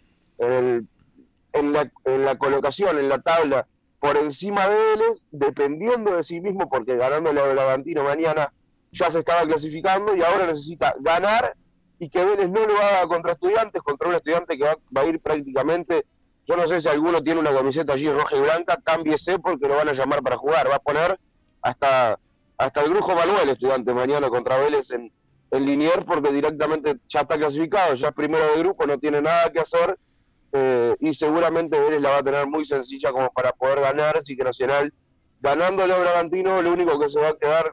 en, 1.53 1.73
la, 1.75 1.93
en 2.07 2.25
la 2.25 2.39
colocación, 2.39 2.99
en 2.99 3.11
la 3.11 3.19
tabla 3.19 3.67
por 4.01 4.17
encima 4.17 4.69
de 4.69 4.77
Vélez, 4.77 5.27
dependiendo 5.31 6.17
de 6.17 6.25
sí 6.25 6.41
mismo, 6.41 6.69
porque 6.69 6.97
ganando 6.97 7.31
el 7.31 7.37
Bragantino 7.37 8.05
mañana 8.05 8.53
ya 8.93 9.11
se 9.11 9.19
estaba 9.19 9.43
clasificando 9.47 10.15
y 10.15 10.23
ahora 10.23 10.47
necesita 10.47 10.95
ganar 11.01 11.55
y 11.99 12.09
que 12.09 12.25
Vélez 12.25 12.49
no 12.51 12.65
lo 12.65 12.77
haga 12.79 13.07
contra 13.09 13.33
estudiantes, 13.33 13.83
contra 13.83 14.09
un 14.09 14.15
estudiante 14.15 14.57
que 14.57 14.65
va, 14.65 15.03
a 15.03 15.05
ir 15.05 15.21
prácticamente, 15.21 16.07
yo 16.47 16.57
no 16.57 16.69
sé 16.69 16.81
si 16.81 16.89
alguno 16.89 17.23
tiene 17.23 17.41
una 17.41 17.53
camiseta 17.53 17.95
allí 17.95 18.09
roja 18.09 18.37
y 18.37 18.41
blanca, 18.41 18.79
cámbiese 18.85 19.39
porque 19.41 19.67
lo 19.67 19.77
van 19.77 19.89
a 19.89 19.93
llamar 19.95 20.23
para 20.23 20.37
jugar, 20.37 20.71
va 20.71 20.77
a 20.77 20.81
poner 20.81 21.19
hasta, 21.61 22.19
hasta 22.57 22.83
el 22.83 22.91
Brujo 22.91 23.15
Manuel 23.15 23.49
estudiante 23.49 23.93
mañana 23.93 24.29
contra 24.29 24.59
Vélez 24.59 24.91
en, 24.93 25.13
en 25.51 25.67
Linier 25.67 26.05
porque 26.07 26.33
directamente 26.33 26.99
ya 27.09 27.23
está 27.23 27.37
clasificado, 27.37 27.95
ya 27.95 28.09
es 28.09 28.15
primero 28.15 28.47
de 28.47 28.59
grupo, 28.61 28.87
no 28.87 28.97
tiene 28.99 29.21
nada 29.21 29.51
que 29.51 29.61
hacer 29.61 29.99
eh, 30.53 30.97
y 31.01 31.15
seguramente 31.15 31.79
Vélez 31.79 32.01
la 32.01 32.11
va 32.11 32.19
a 32.19 32.23
tener 32.23 32.47
muy 32.47 32.65
sencilla 32.65 33.13
como 33.13 33.31
para 33.31 33.53
poder 33.53 33.81
ganar, 33.81 34.17
así 34.17 34.37
que 34.37 34.45
Nacional 34.45 34.93
ganando 35.41 35.85
el 35.85 35.91
Bragantino 35.91 36.63
lo 36.63 36.73
único 36.73 36.99
que 36.99 37.09
se 37.09 37.21
va 37.21 37.29
a 37.29 37.37
quedar, 37.37 37.73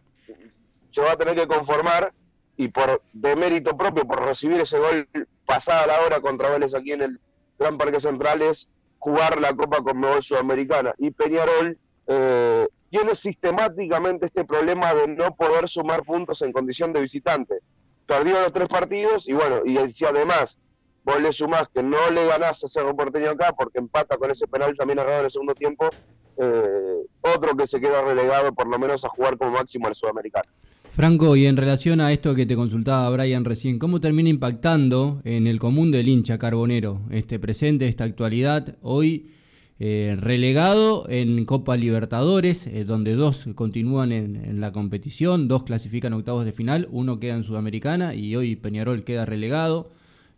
se 0.92 1.02
va 1.02 1.12
a 1.14 1.18
tener 1.18 1.36
que 1.36 1.48
conformar 1.48 2.14
y 2.58 2.68
por 2.70 3.02
de 3.14 3.36
mérito 3.36 3.76
propio, 3.76 4.06
por 4.06 4.24
recibir 4.24 4.62
ese 4.62 4.80
gol 4.80 5.08
pasada 5.46 5.88
la 5.88 6.02
hora 6.02 6.22
contra 6.22 6.50
Vélez 6.50 6.74
aquí 6.74 6.92
en 6.92 7.02
el 7.02 7.20
Gran 7.58 7.78
Parque 7.78 8.02
Central 8.02 8.42
es 8.42 8.68
jugar 9.00 9.40
la 9.40 9.54
Copa 9.54 9.82
Conmebol 9.82 10.24
Sudamericana. 10.24 10.94
Y 10.98 11.12
Peñarol 11.12 11.78
eh, 12.08 12.68
tiene 12.90 13.16
sistemáticamente 13.16 14.28
este 14.28 14.46
problema 14.46 14.94
de 14.94 15.08
no 15.08 15.36
poder 15.36 15.70
sumar 15.70 16.04
puntos 16.04 16.42
en 16.42 16.52
condición 16.52 16.94
de 16.94 17.02
visitante. 17.02 17.60
Perdió 18.06 18.34
los 18.42 18.54
tres 18.54 18.68
partidos 18.68 19.28
y 19.28 19.34
bueno, 19.34 19.62
y 19.66 19.92
si 19.92 20.06
además 20.06 20.58
vos 21.06 21.22
le 21.22 21.32
sumás 21.32 21.70
que 21.74 21.82
no 21.82 22.10
le 22.12 22.26
ganás 22.26 22.64
a 22.64 22.68
Cerro 22.68 22.96
Porteño 22.96 23.30
acá 23.30 23.54
porque 23.58 23.80
empata 23.80 24.18
con 24.18 24.32
ese 24.32 24.48
penal 24.48 24.76
también 24.76 25.00
agarrado 25.00 25.20
en 25.20 25.26
el 25.26 25.32
segundo 25.32 25.56
tiempo, 25.56 25.90
eh, 26.38 27.06
otro 27.22 27.56
que 27.56 27.68
se 27.68 27.80
queda 27.80 28.02
relegado 28.02 28.54
por 28.54 28.68
lo 28.68 28.78
menos 28.78 29.06
a 29.06 29.10
jugar 29.10 29.38
como 29.38 29.52
máximo 29.52 29.88
al 29.88 29.96
Sudamericano. 29.96 30.50
Franco, 30.92 31.36
y 31.36 31.46
en 31.46 31.58
relación 31.58 32.00
a 32.00 32.12
esto 32.14 32.36
que 32.36 32.46
te 32.46 32.56
consultaba 32.56 33.10
Brian 33.10 33.44
recién, 33.46 33.80
¿cómo 33.80 34.00
termina 34.00 34.30
impactando 34.30 35.22
en 35.26 35.46
el 35.46 35.60
común 35.60 35.92
del 35.92 36.08
hincha 36.08 36.40
carbonero 36.40 37.02
este 37.12 37.38
presente, 37.38 37.88
esta 37.88 38.06
actualidad, 38.06 38.78
hoy 38.82 39.30
eh, 39.78 40.16
relegado 40.18 41.06
en 41.10 41.44
Copa 41.44 41.76
Libertadores, 41.76 42.66
eh, 42.66 42.86
donde 42.86 43.16
dos 43.16 43.46
continúan 43.56 44.14
en, 44.14 44.62
la 44.62 44.72
competición, 44.72 45.50
dos 45.50 45.64
clasifican 45.64 46.14
octavos 46.14 46.46
de 46.46 46.54
final, 46.54 46.88
uno 46.92 47.20
queda 47.20 47.36
en 47.36 47.44
Sudamericana 47.44 48.16
y 48.16 48.38
hoy 48.38 48.56
Peñarol 48.56 49.04
queda 49.04 49.26
relegado, 49.26 49.92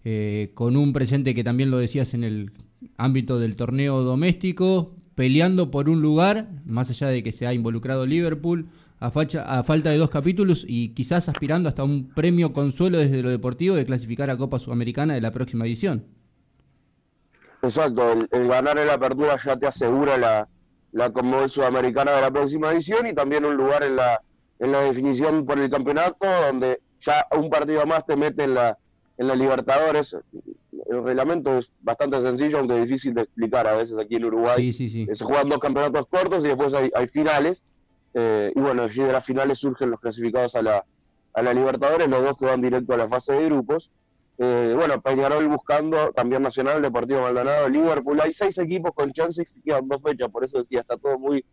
eh, 0.03 0.51
con 0.53 0.77
un 0.77 0.93
presente 0.93 1.33
que 1.33 1.43
también 1.43 1.71
lo 1.71 1.77
decías 1.77 2.13
en 2.13 2.23
el 2.23 2.51
ámbito 2.97 3.39
del 3.39 3.55
torneo 3.55 4.01
doméstico, 4.03 4.95
peleando 5.15 5.71
por 5.71 5.89
un 5.89 6.01
lugar, 6.01 6.49
más 6.65 6.89
allá 6.89 7.07
de 7.07 7.23
que 7.23 7.31
se 7.31 7.47
ha 7.47 7.53
involucrado 7.53 8.05
Liverpool, 8.05 8.69
a, 8.99 9.07
a 9.07 9.63
falta 9.63 9.89
de 9.89 9.97
dos 9.97 10.09
capítulos 10.09 10.65
y 10.67 10.89
quizás 10.89 11.29
aspirando 11.29 11.69
hasta 11.69 11.83
un 11.83 12.09
premio 12.09 12.53
consuelo 12.53 12.97
desde 12.97 13.21
lo 13.21 13.29
deportivo 13.29 13.75
de 13.75 13.85
clasificar 13.85 14.29
a 14.29 14.37
Copa 14.37 14.59
Sudamericana 14.59 15.13
de 15.13 15.21
la 15.21 15.31
próxima 15.31 15.65
edición. 15.65 16.05
Exacto, 17.61 18.13
el, 18.31 18.47
ganar 18.47 18.77
en 18.77 18.87
la 18.87 18.93
apertura 18.93 19.37
ya 19.43 19.57
te 19.57 19.67
asegura 19.67 20.17
la, 20.17 20.47
la 20.91 21.11
Sudamericana 21.49 22.11
de 22.11 22.21
la 22.21 22.31
próxima 22.31 22.71
edición 22.71 23.07
y 23.07 23.13
también 23.13 23.45
un 23.45 23.55
lugar 23.55 23.83
en 23.83 23.95
la, 23.95 24.21
en 24.59 24.71
la 24.71 24.81
definición 24.81 25.45
por 25.45 25.59
el 25.59 25.69
campeonato, 25.69 26.27
donde 26.47 26.79
ya 27.01 27.25
un 27.37 27.49
partido 27.49 27.85
más 27.85 28.05
te 28.05 28.15
mete 28.15 28.43
en 28.43 28.53
la, 28.53 28.77
en 29.17 29.27
la 29.27 29.35
Libertadores. 29.35 30.15
El 30.89 31.03
reglamento 31.03 31.57
es 31.57 31.71
bastante 31.81 32.21
sencillo, 32.21 32.59
aunque 32.59 32.79
difícil 32.79 33.13
de 33.13 33.23
explicar 33.23 33.67
a 33.67 33.73
veces 33.73 33.97
aquí 33.97 34.15
en 34.15 34.25
Uruguay. 34.25 34.71
Sí, 34.71 34.89
sí, 34.89 35.07
Se 35.13 35.23
juegan 35.23 35.49
dos 35.49 35.59
campeonatos 35.59 36.07
cortos 36.07 36.43
y 36.43 36.47
después 36.47 36.73
hay, 36.73 36.89
hay 36.95 37.07
finales. 37.07 37.67
Eh, 38.13 38.51
y 38.55 38.59
bueno, 38.59 38.83
allí 38.83 39.01
de 39.01 39.11
las 39.11 39.25
finales 39.25 39.59
surgen 39.59 39.91
los 39.91 39.99
clasificados 39.99 40.55
a 40.55 40.61
la, 40.61 40.85
a 41.33 41.41
la 41.41 41.53
Libertadores, 41.53 42.07
los 42.07 42.23
dos 42.23 42.37
que 42.37 42.45
van 42.45 42.61
directo 42.61 42.93
a 42.93 42.97
la 42.97 43.07
fase 43.07 43.33
de 43.33 43.45
grupos. 43.45 43.91
Eh, 44.39 44.73
bueno, 44.75 45.01
Peñarol 45.01 45.47
buscando 45.47 46.11
también 46.11 46.43
Nacional, 46.43 46.81
Deportivo 46.81 47.21
Maldonado, 47.21 47.67
Liverpool. 47.69 48.21
Hay 48.21 48.33
seis 48.33 48.57
equipos 48.57 48.91
con 48.93 49.11
chances 49.11 49.57
y 49.57 49.61
quedan 49.61 49.87
dos 49.87 50.01
fechas, 50.01 50.29
por 50.29 50.43
eso 50.43 50.59
decía, 50.59 50.81
está 50.81 50.97
todo 50.97 51.17
muy 51.17 51.43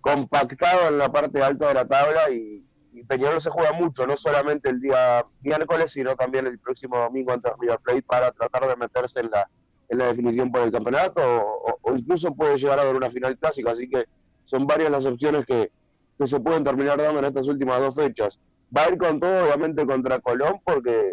compactado 0.00 0.88
en 0.88 0.98
la 0.98 1.12
parte 1.12 1.40
alta 1.42 1.68
de 1.68 1.74
la 1.74 1.86
tabla 1.86 2.30
y, 2.30 2.64
Peñarol 3.08 3.40
se 3.40 3.50
juega 3.50 3.72
mucho, 3.72 4.06
no 4.06 4.16
solamente 4.16 4.68
el 4.68 4.80
día 4.80 5.24
miércoles, 5.40 5.92
sino 5.92 6.14
también 6.14 6.46
el 6.46 6.58
próximo 6.58 6.98
domingo 6.98 7.32
ante 7.32 7.50
River 7.58 7.78
Plate 7.80 8.02
para 8.02 8.32
tratar 8.32 8.68
de 8.68 8.76
meterse 8.76 9.20
en 9.20 9.30
la, 9.30 9.48
en 9.88 9.98
la 9.98 10.06
definición 10.06 10.52
por 10.52 10.62
el 10.62 10.72
campeonato 10.72 11.22
o, 11.22 11.96
incluso 11.96 12.34
puede 12.34 12.58
llegar 12.58 12.78
a 12.78 12.82
haber 12.82 12.96
una 12.96 13.10
final 13.10 13.36
clásica, 13.38 13.72
así 13.72 13.88
que 13.88 14.04
son 14.44 14.66
varias 14.66 14.90
las 14.90 15.06
opciones 15.06 15.46
que, 15.46 15.70
que 16.18 16.26
se 16.26 16.40
pueden 16.40 16.64
terminar 16.64 16.98
dando 16.98 17.20
en 17.20 17.24
estas 17.26 17.48
últimas 17.48 17.80
dos 17.80 17.94
fechas. 17.94 18.38
Va 18.76 18.84
a 18.84 18.90
ir 18.90 18.98
con 18.98 19.20
todo, 19.20 19.44
obviamente, 19.44 19.86
contra 19.86 20.20
Colón, 20.20 20.60
porque 20.64 21.12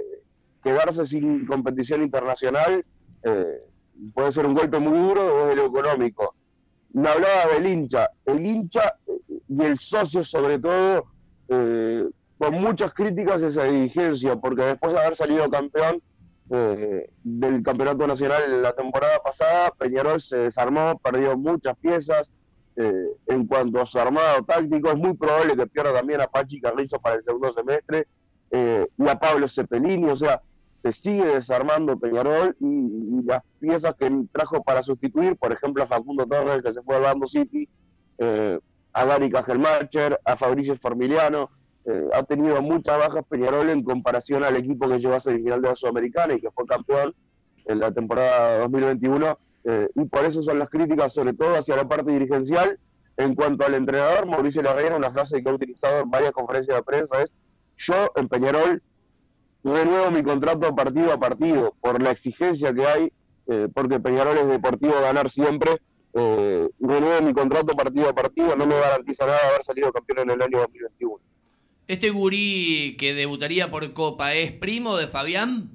quedarse 0.62 1.06
sin 1.06 1.46
competición 1.46 2.02
internacional 2.04 2.86
eh, 3.24 3.64
puede 4.14 4.32
ser 4.32 4.46
un 4.46 4.54
golpe 4.54 4.80
muy 4.80 5.00
duro 5.00 5.46
desde 5.46 5.56
lo 5.56 5.66
económico. 5.66 6.36
Me 6.94 7.10
hablaba 7.10 7.54
del 7.54 7.68
hincha, 7.68 8.10
el 8.26 8.46
hincha 8.46 8.96
y 9.48 9.64
el 9.64 9.78
socio 9.78 10.24
sobre 10.24 10.60
todo, 10.60 11.06
eh, 11.50 12.06
con 12.38 12.54
muchas 12.56 12.94
críticas 12.94 13.42
esa 13.42 13.66
dirigencia, 13.66 14.36
porque 14.36 14.64
después 14.64 14.94
de 14.94 15.00
haber 15.00 15.16
salido 15.16 15.50
campeón 15.50 16.02
del 16.50 17.62
campeonato 17.62 18.08
nacional 18.08 18.64
la 18.64 18.74
temporada 18.74 19.20
pasada, 19.20 19.72
Peñarol 19.78 20.20
se 20.20 20.36
desarmó, 20.38 20.98
perdió 20.98 21.38
muchas 21.38 21.78
piezas. 21.78 22.34
en 22.76 23.46
cuanto 23.46 23.82
a 23.82 23.86
su 23.86 24.00
armado 24.00 24.42
táctico, 24.44 24.90
es 24.90 24.98
muy 24.98 25.14
probable 25.14 25.56
que 25.56 25.68
pierda 25.68 25.94
también 25.94 26.22
a 26.22 26.28
Pachi 26.28 26.60
Carrizo 26.60 26.98
para 27.00 27.18
el 27.18 27.24
segundo 27.24 27.54
semestre 27.54 28.08
y 28.52 29.08
a 29.08 29.20
Pablo 29.20 29.48
Cepelini, 29.48 30.10
o 30.10 30.16
sea, 30.16 30.42
se 30.82 30.94
sigue 30.94 31.26
desarmando 31.26 31.98
Peñarol 31.98 32.56
y, 32.60 33.24
las 33.26 33.44
piezas 33.60 33.96
que 33.96 34.10
trajo 34.32 34.64
para 34.64 34.82
sustituir, 34.82 35.36
por 35.36 35.52
ejemplo, 35.52 35.84
a 35.84 35.88
Facundo 35.88 36.26
Torres, 36.26 36.62
que 36.64 36.74
se 36.74 36.82
fue 36.82 36.96
al 36.96 37.02
Bando 37.02 37.28
City, 37.28 37.68
eh, 38.18 38.58
a 38.94 39.06
Gary 39.06 39.30
Cajelmacher, 39.30 40.20
a 40.24 40.36
Fabricio 40.36 40.76
Formiliano, 40.78 41.50
eh, 41.86 42.10
ha 42.14 42.24
tenido 42.24 42.62
muchas 42.62 42.98
bajas 42.98 43.24
Peñarol 43.28 43.70
en 43.70 43.84
comparación 43.84 44.44
al 44.44 44.56
equipo 44.58 44.88
que 44.88 45.00
llevó 45.00 45.16
a 45.16 45.20
final 45.20 45.62
de 45.62 45.70
la 45.70 45.76
Sudamericana 45.76 46.34
y 46.34 46.42
que 46.42 46.52
fue 46.52 46.66
campeón 46.66 47.16
en 47.66 47.80
la 47.80 47.92
temporada 47.92 48.60
2021, 48.60 49.38
eh, 49.64 49.90
y 49.96 50.06
por 50.06 50.26
eso 50.26 50.42
son 50.42 50.60
las 50.60 50.70
críticas, 50.70 51.14
sobre 51.14 51.34
todo 51.34 51.56
hacia 51.56 51.76
la 51.76 51.88
parte 51.88 52.12
dirigencial. 52.12 52.80
En 53.18 53.36
cuanto 53.36 53.66
al 53.66 53.74
entrenador, 53.76 54.26
Mauricio 54.28 54.62
Larrea, 54.62 54.96
una 54.96 55.12
frase 55.12 55.44
que 55.44 55.50
ha 55.50 55.54
utilizado 55.54 56.02
en 56.02 56.10
varias 56.10 56.32
conferencias 56.32 56.78
de 56.78 56.84
prensa 56.84 57.22
es, 57.22 57.36
yo 57.78 58.12
en 58.16 58.28
Peñarol 58.28 58.82
renuevo 59.64 60.12
mi 60.12 60.24
contrato 60.24 60.74
partido 60.76 61.12
a 61.12 61.20
partido 61.20 61.74
por 61.82 62.02
la 62.02 62.12
exigencia 62.12 62.74
que 62.74 62.86
hay, 62.86 63.14
eh, 63.48 63.68
porque 63.74 64.00
Peñarol 64.00 64.38
es 64.38 64.48
deportivo 64.48 64.94
ganar 65.02 65.30
siempre. 65.30 65.72
Eh, 66.14 66.70
renuevo 66.80 67.22
mi 67.22 67.34
contrato 67.34 67.76
partido 67.76 68.10
a 68.10 68.14
partido, 68.14 68.56
no 68.56 68.66
me 68.66 68.80
garantiza 68.80 69.26
nada 69.26 69.40
haber 69.50 69.64
salido 69.64 69.92
campeón 69.92 70.20
en 70.20 70.32
el 70.32 70.42
año 70.42 70.60
2021. 70.60 71.20
¿Este 71.88 72.10
gurí 72.10 72.96
que 73.00 73.14
debutaría 73.14 73.72
por 73.72 73.94
Copa 73.94 74.34
es 74.34 74.52
primo 74.52 74.98
de 74.98 75.08
Fabián? 75.08 75.72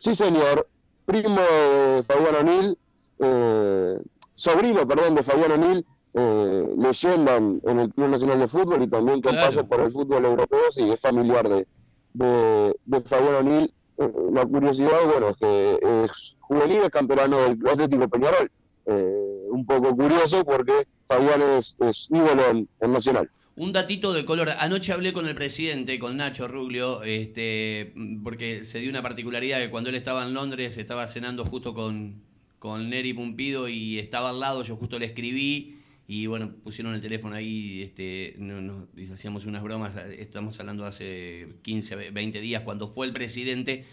Sí, 0.00 0.14
señor. 0.14 0.68
Primo 1.06 1.40
de 1.40 2.02
Fabián 2.04 2.34
O'Neill, 2.36 2.78
eh, 3.18 3.98
sobrino, 4.34 4.86
perdón, 4.86 5.14
de 5.14 5.22
Fabián 5.22 5.52
O'Neill, 5.52 5.86
eh, 6.14 6.74
leyenda 6.76 7.36
en, 7.36 7.78
el 7.80 7.92
Club 7.92 8.08
Nacional 8.08 8.40
de 8.40 8.48
Fútbol 8.48 8.82
y 8.82 8.88
también 8.88 9.20
con 9.20 9.34
paso 9.34 9.66
por 9.66 9.80
el 9.80 9.92
fútbol 9.92 10.24
europeo, 10.24 10.60
sí, 10.70 10.90
es 10.90 11.00
familiar 11.00 11.48
de, 11.48 11.66
de, 12.14 12.76
de 12.84 13.00
Fabián 13.00 13.34
O'Neill, 13.34 13.74
eh, 13.98 14.12
la 14.32 14.46
curiosidad, 14.46 15.06
bueno, 15.10 15.28
es 15.30 15.36
que 15.36 16.04
es 16.04 16.36
juvenil 16.40 16.82
es 16.82 16.90
campeonato 16.90 17.42
del 17.42 17.68
Atlético 17.68 18.08
Peñarol. 18.08 18.50
Eh, 18.86 19.46
un 19.50 19.64
poco 19.66 19.94
curioso 19.94 20.44
porque 20.44 20.86
Fabián 21.06 21.40
es, 21.58 21.76
ídolo 22.10 22.66
en, 22.80 22.92
Nacional. 22.92 23.30
Un 23.54 23.72
datito 23.72 24.12
de 24.12 24.24
color. 24.24 24.48
Anoche 24.58 24.92
hablé 24.92 25.12
con 25.12 25.28
el 25.28 25.34
presidente, 25.34 25.98
con 25.98 26.16
Nacho 26.16 26.48
Ruglio, 26.48 27.02
este, 27.02 27.92
porque 28.24 28.64
se 28.64 28.80
dio 28.80 28.90
una 28.90 29.02
particularidad 29.02 29.60
que 29.60 29.70
cuando 29.70 29.90
él 29.90 29.96
estaba 29.96 30.24
en 30.24 30.32
Londres 30.32 30.78
estaba 30.78 31.06
cenando 31.06 31.44
justo 31.44 31.74
con, 31.74 32.22
con 32.58 32.88
Neri 32.88 33.12
Pumpido 33.12 33.68
y 33.68 33.98
estaba 33.98 34.30
al 34.30 34.40
lado, 34.40 34.62
yo 34.62 34.76
justo 34.76 34.98
le 34.98 35.06
escribí 35.06 35.82
y 36.08 36.26
bueno, 36.26 36.52
pusieron 36.62 36.94
el 36.94 37.00
teléfono 37.00 37.36
ahí, 37.36 37.82
este, 37.82 38.34
no, 38.38 38.86
hacíamos 39.12 39.46
unas 39.46 39.62
bromas, 39.62 39.96
estamos 39.96 40.58
hablando 40.60 40.84
hace 40.84 41.54
15, 41.62 42.10
20 42.10 42.40
días, 42.40 42.62
cuando 42.62 42.88
fue 42.88 43.06
el 43.06 43.12
presidente 43.12 43.84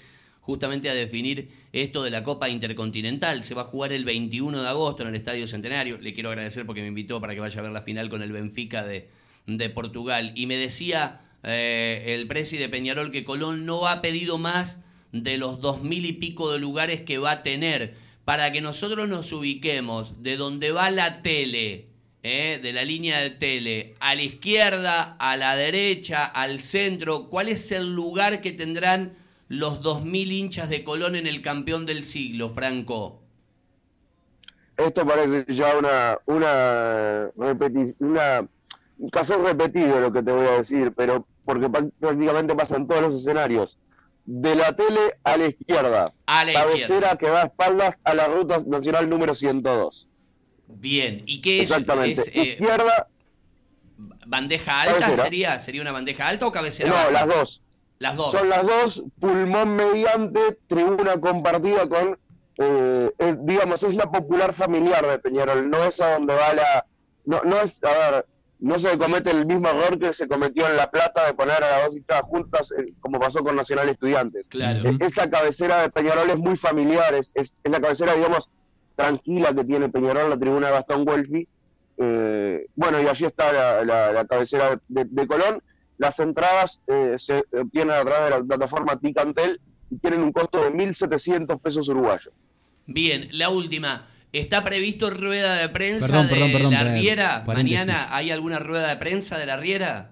justamente 0.49 0.89
a 0.89 0.95
definir 0.95 1.51
esto 1.73 2.01
de 2.01 2.09
la 2.09 2.23
Copa 2.23 2.49
Intercontinental. 2.49 3.43
Se 3.43 3.53
va 3.53 3.61
a 3.61 3.65
jugar 3.65 3.93
el 3.93 4.03
21 4.03 4.63
de 4.63 4.67
agosto 4.67 5.03
en 5.03 5.09
el 5.09 5.15
Estadio 5.15 5.47
Centenario. 5.47 5.99
Le 5.99 6.11
quiero 6.15 6.29
agradecer 6.29 6.65
porque 6.65 6.81
me 6.81 6.87
invitó 6.87 7.21
para 7.21 7.35
que 7.35 7.39
vaya 7.39 7.59
a 7.59 7.61
ver 7.61 7.71
la 7.71 7.83
final 7.83 8.09
con 8.09 8.23
el 8.23 8.31
Benfica 8.31 8.83
de, 8.83 9.09
de 9.45 9.69
Portugal. 9.69 10.31
Y 10.33 10.47
me 10.47 10.55
decía 10.55 11.21
eh, 11.43 12.15
el 12.19 12.25
presidente 12.25 12.69
Peñarol 12.69 13.11
que 13.11 13.23
Colón 13.23 13.67
no 13.67 13.87
ha 13.87 14.01
pedido 14.01 14.39
más 14.39 14.79
de 15.11 15.37
los 15.37 15.61
dos 15.61 15.83
mil 15.83 16.07
y 16.07 16.13
pico 16.13 16.51
de 16.51 16.57
lugares 16.57 17.01
que 17.01 17.19
va 17.19 17.29
a 17.29 17.43
tener 17.43 17.93
para 18.25 18.51
que 18.51 18.61
nosotros 18.61 19.07
nos 19.07 19.31
ubiquemos 19.31 20.23
de 20.23 20.35
donde 20.35 20.71
va 20.71 20.89
la 20.89 21.21
tele 21.21 21.89
¿eh? 22.23 22.59
de 22.59 22.73
la 22.73 22.83
línea 22.85 23.19
de 23.19 23.29
tele, 23.29 23.93
a 23.99 24.15
la 24.15 24.23
izquierda, 24.23 25.15
a 25.19 25.37
la 25.37 25.55
derecha, 25.55 26.25
al 26.25 26.59
centro, 26.59 27.29
¿cuál 27.29 27.49
es 27.49 27.71
el 27.71 27.93
lugar 27.93 28.41
que 28.41 28.51
tendrán 28.51 29.15
los 29.49 29.81
2.000 29.81 30.31
hinchas 30.31 30.69
de 30.69 30.83
Colón 30.83 31.15
en 31.15 31.27
el 31.27 31.41
campeón 31.41 31.85
del 31.85 32.03
siglo, 32.03 32.49
Franco? 32.49 33.21
Esto 34.77 35.05
parece 35.05 35.45
ya 35.53 35.75
una, 35.77 36.17
una, 36.25 37.29
una 37.35 38.47
un 38.97 39.09
caso 39.09 39.37
repetido 39.37 39.99
lo 39.99 40.11
que 40.13 40.23
te 40.23 40.31
voy 40.31 40.45
a 40.47 40.51
decir, 40.59 40.93
pero 40.95 41.25
porque 41.43 41.67
prácticamente 41.99 42.55
pasa 42.55 42.77
en 42.77 42.87
todos 42.87 43.01
los 43.01 43.13
escenarios. 43.21 43.77
de 44.25 44.55
la 44.55 44.75
tele 44.75 45.15
a 45.23 45.37
la 45.37 45.47
izquierda. 45.47 46.13
A 46.27 46.45
la 46.45 46.53
cabecera 46.53 46.83
izquierda. 46.83 47.17
que 47.17 47.29
va 47.29 47.41
a 47.41 47.45
espaldas 47.45 47.95
a 48.03 48.13
la 48.13 48.27
ruta 48.27 48.59
nacional 48.67 49.09
número 49.09 49.33
102. 49.35 50.07
Bien. 50.67 51.23
¿Y 51.25 51.41
qué 51.41 51.57
es? 51.63 51.71
Exactamente. 51.71 52.21
es, 52.21 52.27
eh, 52.35 52.53
Izquierda, 52.53 53.07
¿Bandeja 54.27 54.81
alta 54.81 54.99
Cabecera. 54.99 55.23
sería? 55.23 55.59
¿Sería 55.59 55.81
una 55.81 55.91
bandeja 55.91 56.27
alta 56.27 56.45
o 56.45 56.51
cabecera 56.51 56.89
no, 56.89 56.95
baja? 56.95 57.11
las 57.11 57.27
dos. 57.27 57.61
Las 57.99 58.15
dos. 58.15 58.31
Son 58.31 58.49
las 58.49 58.65
dos, 58.65 59.03
pulmón 59.19 59.75
mediante, 59.75 60.57
tribuna 60.67 61.19
compartida 61.19 61.87
con, 61.87 62.17
eh, 62.57 63.11
eh, 63.19 63.35
digamos, 63.39 63.83
es 63.83 63.93
la 63.95 64.09
popular 64.09 64.53
familiar 64.53 65.05
de 65.05 65.19
Peñarol, 65.19 65.69
no 65.69 65.77
es 65.83 65.99
a 66.01 66.13
donde 66.13 66.33
va 66.33 66.53
la... 66.53 66.85
No, 67.25 67.41
no 67.43 67.57
es, 67.61 67.77
a 67.83 68.11
ver, 68.11 68.25
no 68.59 68.79
se 68.79 68.97
comete 68.97 69.31
el 69.31 69.45
mismo 69.45 69.67
error 69.69 69.99
que 69.99 70.13
se 70.13 70.27
cometió 70.27 70.67
en 70.67 70.75
La 70.77 70.89
Plata 70.89 71.25
de 71.27 71.33
poner 71.33 71.63
a 71.63 71.71
las 71.71 71.85
dos 71.85 71.97
hinchadas 71.97 72.23
juntas, 72.23 72.71
eh, 72.77 72.93
como 73.01 73.19
pasó 73.19 73.43
con 73.43 73.55
Nacional 73.55 73.87
Estudiantes. 73.89 74.47
Claro. 74.47 74.79
Eh, 74.89 74.97
Esa 75.01 75.29
cabecera 75.29 75.81
de 75.81 75.89
Peñarol 75.89 76.29
es 76.29 76.37
muy 76.37 76.57
familiar, 76.57 77.13
es, 77.13 77.31
es, 77.35 77.57
es 77.63 77.71
la 77.71 77.79
cabecera, 77.79 78.13
digamos, 78.15 78.49
tranquila 78.95 79.53
que 79.53 79.63
tiene 79.63 79.89
Peñarol, 79.89 80.29
la 80.29 80.37
tribuna 80.39 80.67
de 80.67 80.73
Gastón 80.73 81.07
Welfi. 81.07 81.47
Eh, 81.97 82.65
bueno, 82.75 83.01
y 83.01 83.07
allí 83.07 83.25
está 83.25 83.51
la, 83.53 83.83
la- 83.85 84.11
la 84.13 84.25
cabecera 84.25 84.79
de, 84.87 85.05
de 85.05 85.27
Colón. 85.27 85.61
Las 85.99 86.17
entradas 86.19 86.81
eh, 86.87 87.15
se 87.17 87.43
obtienen 87.61 87.91
a 87.91 88.01
través 88.03 88.23
de 88.23 88.29
la 88.39 88.43
plataforma 88.43 88.97
Ticantel 88.99 89.59
y 89.91 89.97
tienen 89.97 90.21
un 90.23 90.31
costo 90.31 90.63
de 90.63 90.71
1.700 90.71 91.59
pesos 91.61 91.87
uruguayos. 91.89 92.33
Bien, 92.87 93.27
la 93.33 93.49
última. 93.49 94.07
¿Está 94.31 94.63
previsto 94.63 95.09
rueda 95.11 95.55
de 95.55 95.69
prensa 95.69 96.07
Perdón, 96.07 96.27
de 96.27 96.33
perdón, 96.33 96.51
perdón, 96.53 96.71
la 96.73 96.83
Riera? 96.85 97.43
paréntesis. 97.45 97.77
¿Mañana 97.79 98.15
hay 98.15 98.31
alguna 98.31 98.59
rueda 98.59 98.87
de 98.87 98.95
prensa 98.97 99.37
de 99.37 99.45
la 99.45 99.57
Riera? 99.57 100.11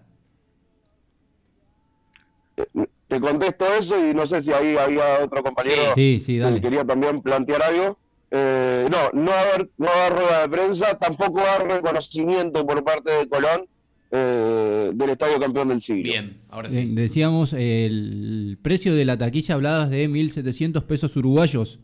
Eh, 2.58 2.65
te 3.08 3.20
contesto 3.22 3.65
eso 3.79 3.98
y 4.06 4.13
no 4.13 4.25
sé 4.27 4.44
si 4.44 4.51
ahí 4.51 4.75
había 4.77 5.20
otro 5.24 5.41
compañero 5.44 5.84
Sí, 5.96 6.20
sí, 6.20 6.34
que 6.36 6.39
dale. 6.41 6.62
quería 6.62 6.84
también 6.84 7.22
plantear 7.22 7.63
algo. 7.63 7.98
Eh, 8.32 8.88
no, 8.91 9.10
no 9.13 9.32
va, 9.32 9.38
a 9.39 9.41
haber, 9.44 9.70
no 9.77 9.86
va 9.88 9.94
a 9.94 10.06
haber 10.08 10.20
rueda 10.20 10.41
de 10.41 10.50
prensa, 10.50 10.98
tampoco 10.98 11.39
va 11.41 11.51
a 11.51 11.56
haber 11.56 11.67
reconocimiento 11.77 12.65
por 12.65 12.84
parte 12.84 13.10
de 13.12 13.29
Colón 13.29 13.67
eh, 14.11 14.91
del 14.93 15.09
Estadio 15.09 15.39
Campeón 15.39 15.69
del 15.69 15.81
Siglo. 15.81 16.03
Bien, 16.03 16.37
ahora 16.49 16.69
sí. 16.69 16.85
decíamos, 16.93 17.53
el 17.53 18.57
precio 18.61 18.95
de 18.95 19.05
la 19.05 19.17
taquilla 19.17 19.55
hablabas 19.55 19.89
de 19.89 20.09
1.700 20.09 20.83
pesos 20.83 21.15
uruguayos. 21.15 21.79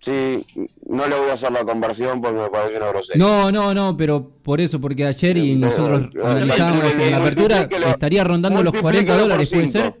Sí, 0.00 0.46
no 0.88 1.08
le 1.08 1.18
voy 1.18 1.30
a 1.30 1.32
hacer 1.32 1.50
la 1.50 1.64
conversión 1.64 2.20
porque 2.20 2.38
me 2.38 2.48
parece 2.48 2.76
una 2.76 2.88
grosería. 2.88 3.26
No, 3.26 3.50
no, 3.50 3.74
no, 3.74 3.96
pero 3.96 4.28
por 4.42 4.60
eso, 4.60 4.80
porque 4.80 5.04
ayer 5.04 5.36
y 5.36 5.56
nosotros 5.56 6.10
eh, 6.14 6.20
analizábamos 6.22 6.94
en 6.94 7.10
la 7.10 7.16
apertura, 7.18 7.68
estaría 7.90 8.22
rondando 8.22 8.62
los 8.62 8.72
40 8.72 9.12
multiplíquelo 9.12 9.18
por 9.18 9.28
dólares, 9.28 9.50
¿puede 9.50 9.68
ser? 9.68 9.94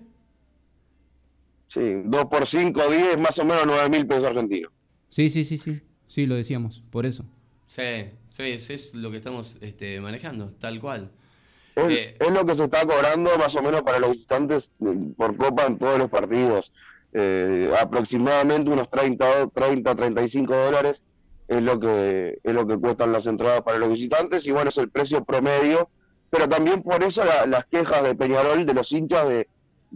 Sí, 1.68 2.02
2 2.04 2.24
por 2.26 2.46
5, 2.46 2.80
10, 2.88 3.18
más 3.18 3.38
o 3.38 3.44
menos 3.44 3.64
9 3.66 3.88
mil 3.90 4.06
pesos 4.06 4.24
argentinos. 4.24 4.70
Sí, 5.08 5.28
sí, 5.28 5.44
sí, 5.44 5.58
sí. 5.58 5.80
Sí, 6.06 6.26
lo 6.26 6.36
decíamos, 6.36 6.82
por 6.90 7.04
eso. 7.04 7.24
Sí, 7.66 7.82
sí, 8.36 8.72
es 8.72 8.94
lo 8.94 9.10
que 9.10 9.16
estamos 9.18 9.56
este, 9.60 10.00
manejando, 10.00 10.50
tal 10.60 10.80
cual. 10.80 11.10
Es, 11.74 11.84
Eh. 11.92 12.16
es 12.18 12.30
lo 12.30 12.44
que 12.46 12.54
se 12.54 12.64
está 12.64 12.86
cobrando 12.86 13.36
más 13.38 13.54
o 13.54 13.62
menos 13.62 13.82
para 13.82 13.98
los 13.98 14.10
visitantes 14.12 14.70
eh, 14.84 14.94
por 15.16 15.36
copa 15.36 15.66
en 15.66 15.78
todos 15.78 15.98
los 15.98 16.08
partidos. 16.10 16.72
Eh, 17.12 17.70
aproximadamente 17.80 18.70
unos 18.70 18.90
30, 18.90 19.48
30, 19.48 19.94
35 19.94 20.54
dólares 20.54 21.00
es 21.48 21.62
lo 21.62 21.78
que 21.78 22.38
es 22.42 22.54
lo 22.54 22.66
que 22.66 22.76
cuestan 22.76 23.12
las 23.12 23.26
entradas 23.26 23.62
para 23.62 23.78
los 23.78 23.88
visitantes 23.90 24.46
y 24.46 24.52
bueno, 24.52 24.70
es 24.70 24.78
el 24.78 24.90
precio 24.90 25.24
promedio, 25.24 25.88
pero 26.28 26.48
también 26.48 26.82
por 26.82 27.02
eso 27.02 27.24
la- 27.24 27.46
las 27.46 27.64
quejas 27.66 28.02
de 28.02 28.14
Peñarol 28.14 28.66
de 28.66 28.74
los 28.74 28.90
hinchas 28.92 29.28
de 29.28 29.48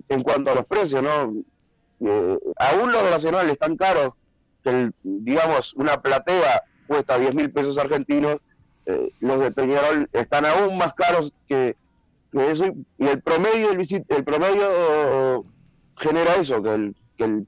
en 0.09 0.23
cuanto 0.23 0.53
a 0.53 0.55
los 0.55 0.65
precios, 0.67 1.03
¿no? 1.03 1.35
Eh, 2.01 2.39
aún 2.57 2.93
los 2.93 3.03
nacionales 3.11 3.53
están 3.53 3.77
caros, 3.77 4.15
que 4.63 4.71
el- 4.71 4.95
digamos 5.03 5.75
una 5.75 6.01
platea 6.01 6.63
cuesta 6.91 7.17
10 7.21 7.35
mil 7.37 7.53
pesos 7.53 7.79
argentinos, 7.79 8.39
eh, 8.87 9.13
los 9.21 9.39
de 9.41 9.53
Peñarol 9.53 10.09
están 10.13 10.45
aún 10.45 10.77
más 10.77 10.93
caros 10.95 11.33
que, 11.49 11.77
eso 12.33 12.67
y- 12.67 13.05
el 13.07 13.23
promedio 13.23 13.69
del 13.69 13.79
visit- 13.79 14.05
el 14.09 14.25
promedio 14.25 14.65
eh, 14.67 15.41
genera 15.99 16.35
eso 16.35 16.61
que 16.61 16.75
el, 16.75 16.97
que 17.17 17.25
el 17.25 17.47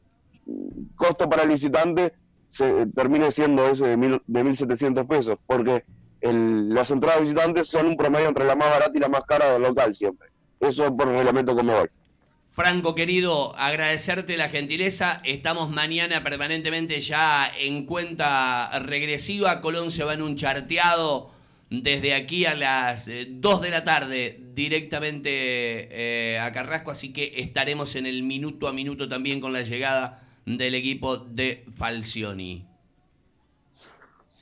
costo 0.94 1.28
para 1.28 1.42
el 1.42 1.48
visitante 1.48 2.12
se 2.48 2.86
termine 2.94 3.32
siendo 3.32 3.66
ese 3.66 3.88
de, 3.88 3.96
mil, 3.96 4.22
de 4.28 4.44
1.700 4.44 5.08
pesos 5.08 5.36
porque 5.44 5.82
el, 6.20 6.72
las 6.72 6.92
entradas 6.92 7.22
visitantes 7.22 7.66
son 7.66 7.86
un 7.88 7.96
promedio 7.96 8.28
entre 8.28 8.44
la 8.44 8.54
más 8.54 8.70
barata 8.70 8.92
y 8.94 9.00
la 9.00 9.08
más 9.08 9.22
cara 9.24 9.52
del 9.52 9.62
local 9.62 9.92
siempre. 9.96 10.28
Eso 10.60 10.84
es 10.84 10.90
por 10.92 11.08
reglamento 11.08 11.56
como 11.56 11.72
hoy 11.74 11.88
Franco, 12.52 12.94
querido, 12.94 13.56
agradecerte 13.56 14.36
la 14.36 14.50
gentileza. 14.50 15.22
Estamos 15.24 15.70
mañana 15.70 16.22
permanentemente 16.22 17.00
ya 17.00 17.50
en 17.58 17.86
cuenta 17.86 18.78
regresiva. 18.80 19.62
Colón 19.62 19.90
se 19.90 20.04
va 20.04 20.12
en 20.12 20.20
un 20.20 20.36
charteado 20.36 21.30
desde 21.70 22.12
aquí 22.12 22.44
a 22.44 22.54
las 22.54 23.08
eh, 23.08 23.26
2 23.30 23.62
de 23.62 23.70
la 23.70 23.84
tarde 23.84 24.38
directamente 24.54 25.30
eh, 25.30 26.38
a 26.40 26.52
Carrasco, 26.52 26.90
así 26.90 27.14
que 27.14 27.32
estaremos 27.36 27.96
en 27.96 28.04
el 28.04 28.22
minuto 28.22 28.68
a 28.68 28.74
minuto 28.74 29.08
también 29.08 29.40
con 29.40 29.54
la 29.54 29.62
llegada 29.62 30.22
del 30.44 30.74
equipo 30.74 31.16
de 31.16 31.64
Falcioni. 31.74 32.66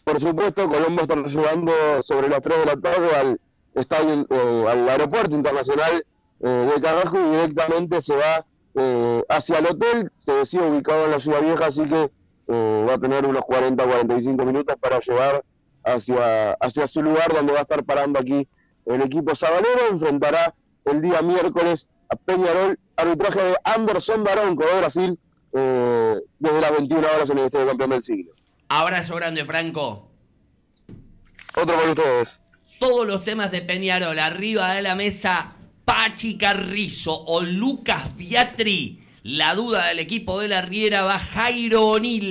por 0.03 0.21
supuesto 0.21 0.69
Colombo 0.69 1.03
está 1.03 1.15
llegando 1.15 2.03
sobre 2.03 2.29
las 2.29 2.43
3 2.43 2.59
de 2.59 2.67
la 2.67 2.77
tarde 2.77 3.17
al 3.17 3.41
estadio 3.77 4.27
eh, 4.29 4.65
al 4.69 4.89
aeropuerto 4.89 5.37
internacional 5.37 6.05
eh, 6.43 6.71
de 6.75 6.81
Carrasco 6.81 7.19
y 7.21 7.31
directamente 7.31 8.01
se 8.01 8.17
va 8.17 8.45
eh, 8.75 9.23
hacia 9.29 9.59
el 9.59 9.67
hotel, 9.67 10.13
se 10.15 10.33
decía 10.33 10.63
ubicado 10.63 11.05
en 11.07 11.11
la 11.11 11.21
ciudad 11.21 11.41
vieja, 11.41 11.67
así 11.67 11.89
que 11.89 12.11
eh, 12.49 12.87
va 12.89 12.95
a 12.95 12.99
tener 12.99 13.27
unos 13.27 13.43
40 13.45 13.85
45 13.85 14.45
minutos 14.45 14.77
para 14.81 15.01
llevar 15.01 15.45
hacia, 15.85 16.53
hacia 16.55 16.87
su 16.89 17.03
lugar 17.03 17.33
donde 17.33 17.53
va 17.53 17.61
a 17.61 17.63
estar 17.63 17.85
parando 17.85 18.19
aquí 18.19 18.47
el 18.87 19.03
equipo 19.03 19.35
sabanero, 19.35 19.89
enfrentará 19.91 20.55
el 20.85 21.01
día 21.01 21.23
miércoles 21.23 21.89
a 22.09 22.17
Peñarol, 22.17 22.79
arbitraje 22.97 23.41
de 23.41 23.57
Anderson 23.65 24.25
Daronco 24.25 24.65
de 24.67 24.79
Brasil, 24.79 25.19
eh, 25.53 26.17
desde 26.39 26.61
las 26.61 26.73
21 26.73 27.07
horas 27.15 27.31
en 27.31 27.39
el 27.39 27.45
Estadio 27.47 27.69
Campeón 27.69 27.91
del 27.91 28.03
Siglo. 28.03 28.33
Abrazo 28.69 29.17
grande, 29.17 29.45
Franco. 29.45 30.09
Otro 31.57 31.77
por 31.77 31.89
ustedes. 31.89 32.41
todos 32.79 33.07
los 33.07 33.25
temas 33.25 33.51
de 33.51 33.63
Peñarol 33.63 34.19
arriba 34.19 34.75
de 34.75 34.83
la 34.83 34.95
mesa, 34.95 35.57
Pachi 35.91 36.37
Carrizo 36.37 37.13
o 37.13 37.41
Lucas 37.41 38.15
Biatri. 38.15 39.03
La 39.25 39.57
duda 39.57 39.89
del 39.89 39.99
equipo 39.99 40.39
de 40.39 40.47
la 40.47 40.63
Riera 40.63 41.03
va 41.03 41.19
Jairo 41.19 41.85
O'Neill. 41.89 42.29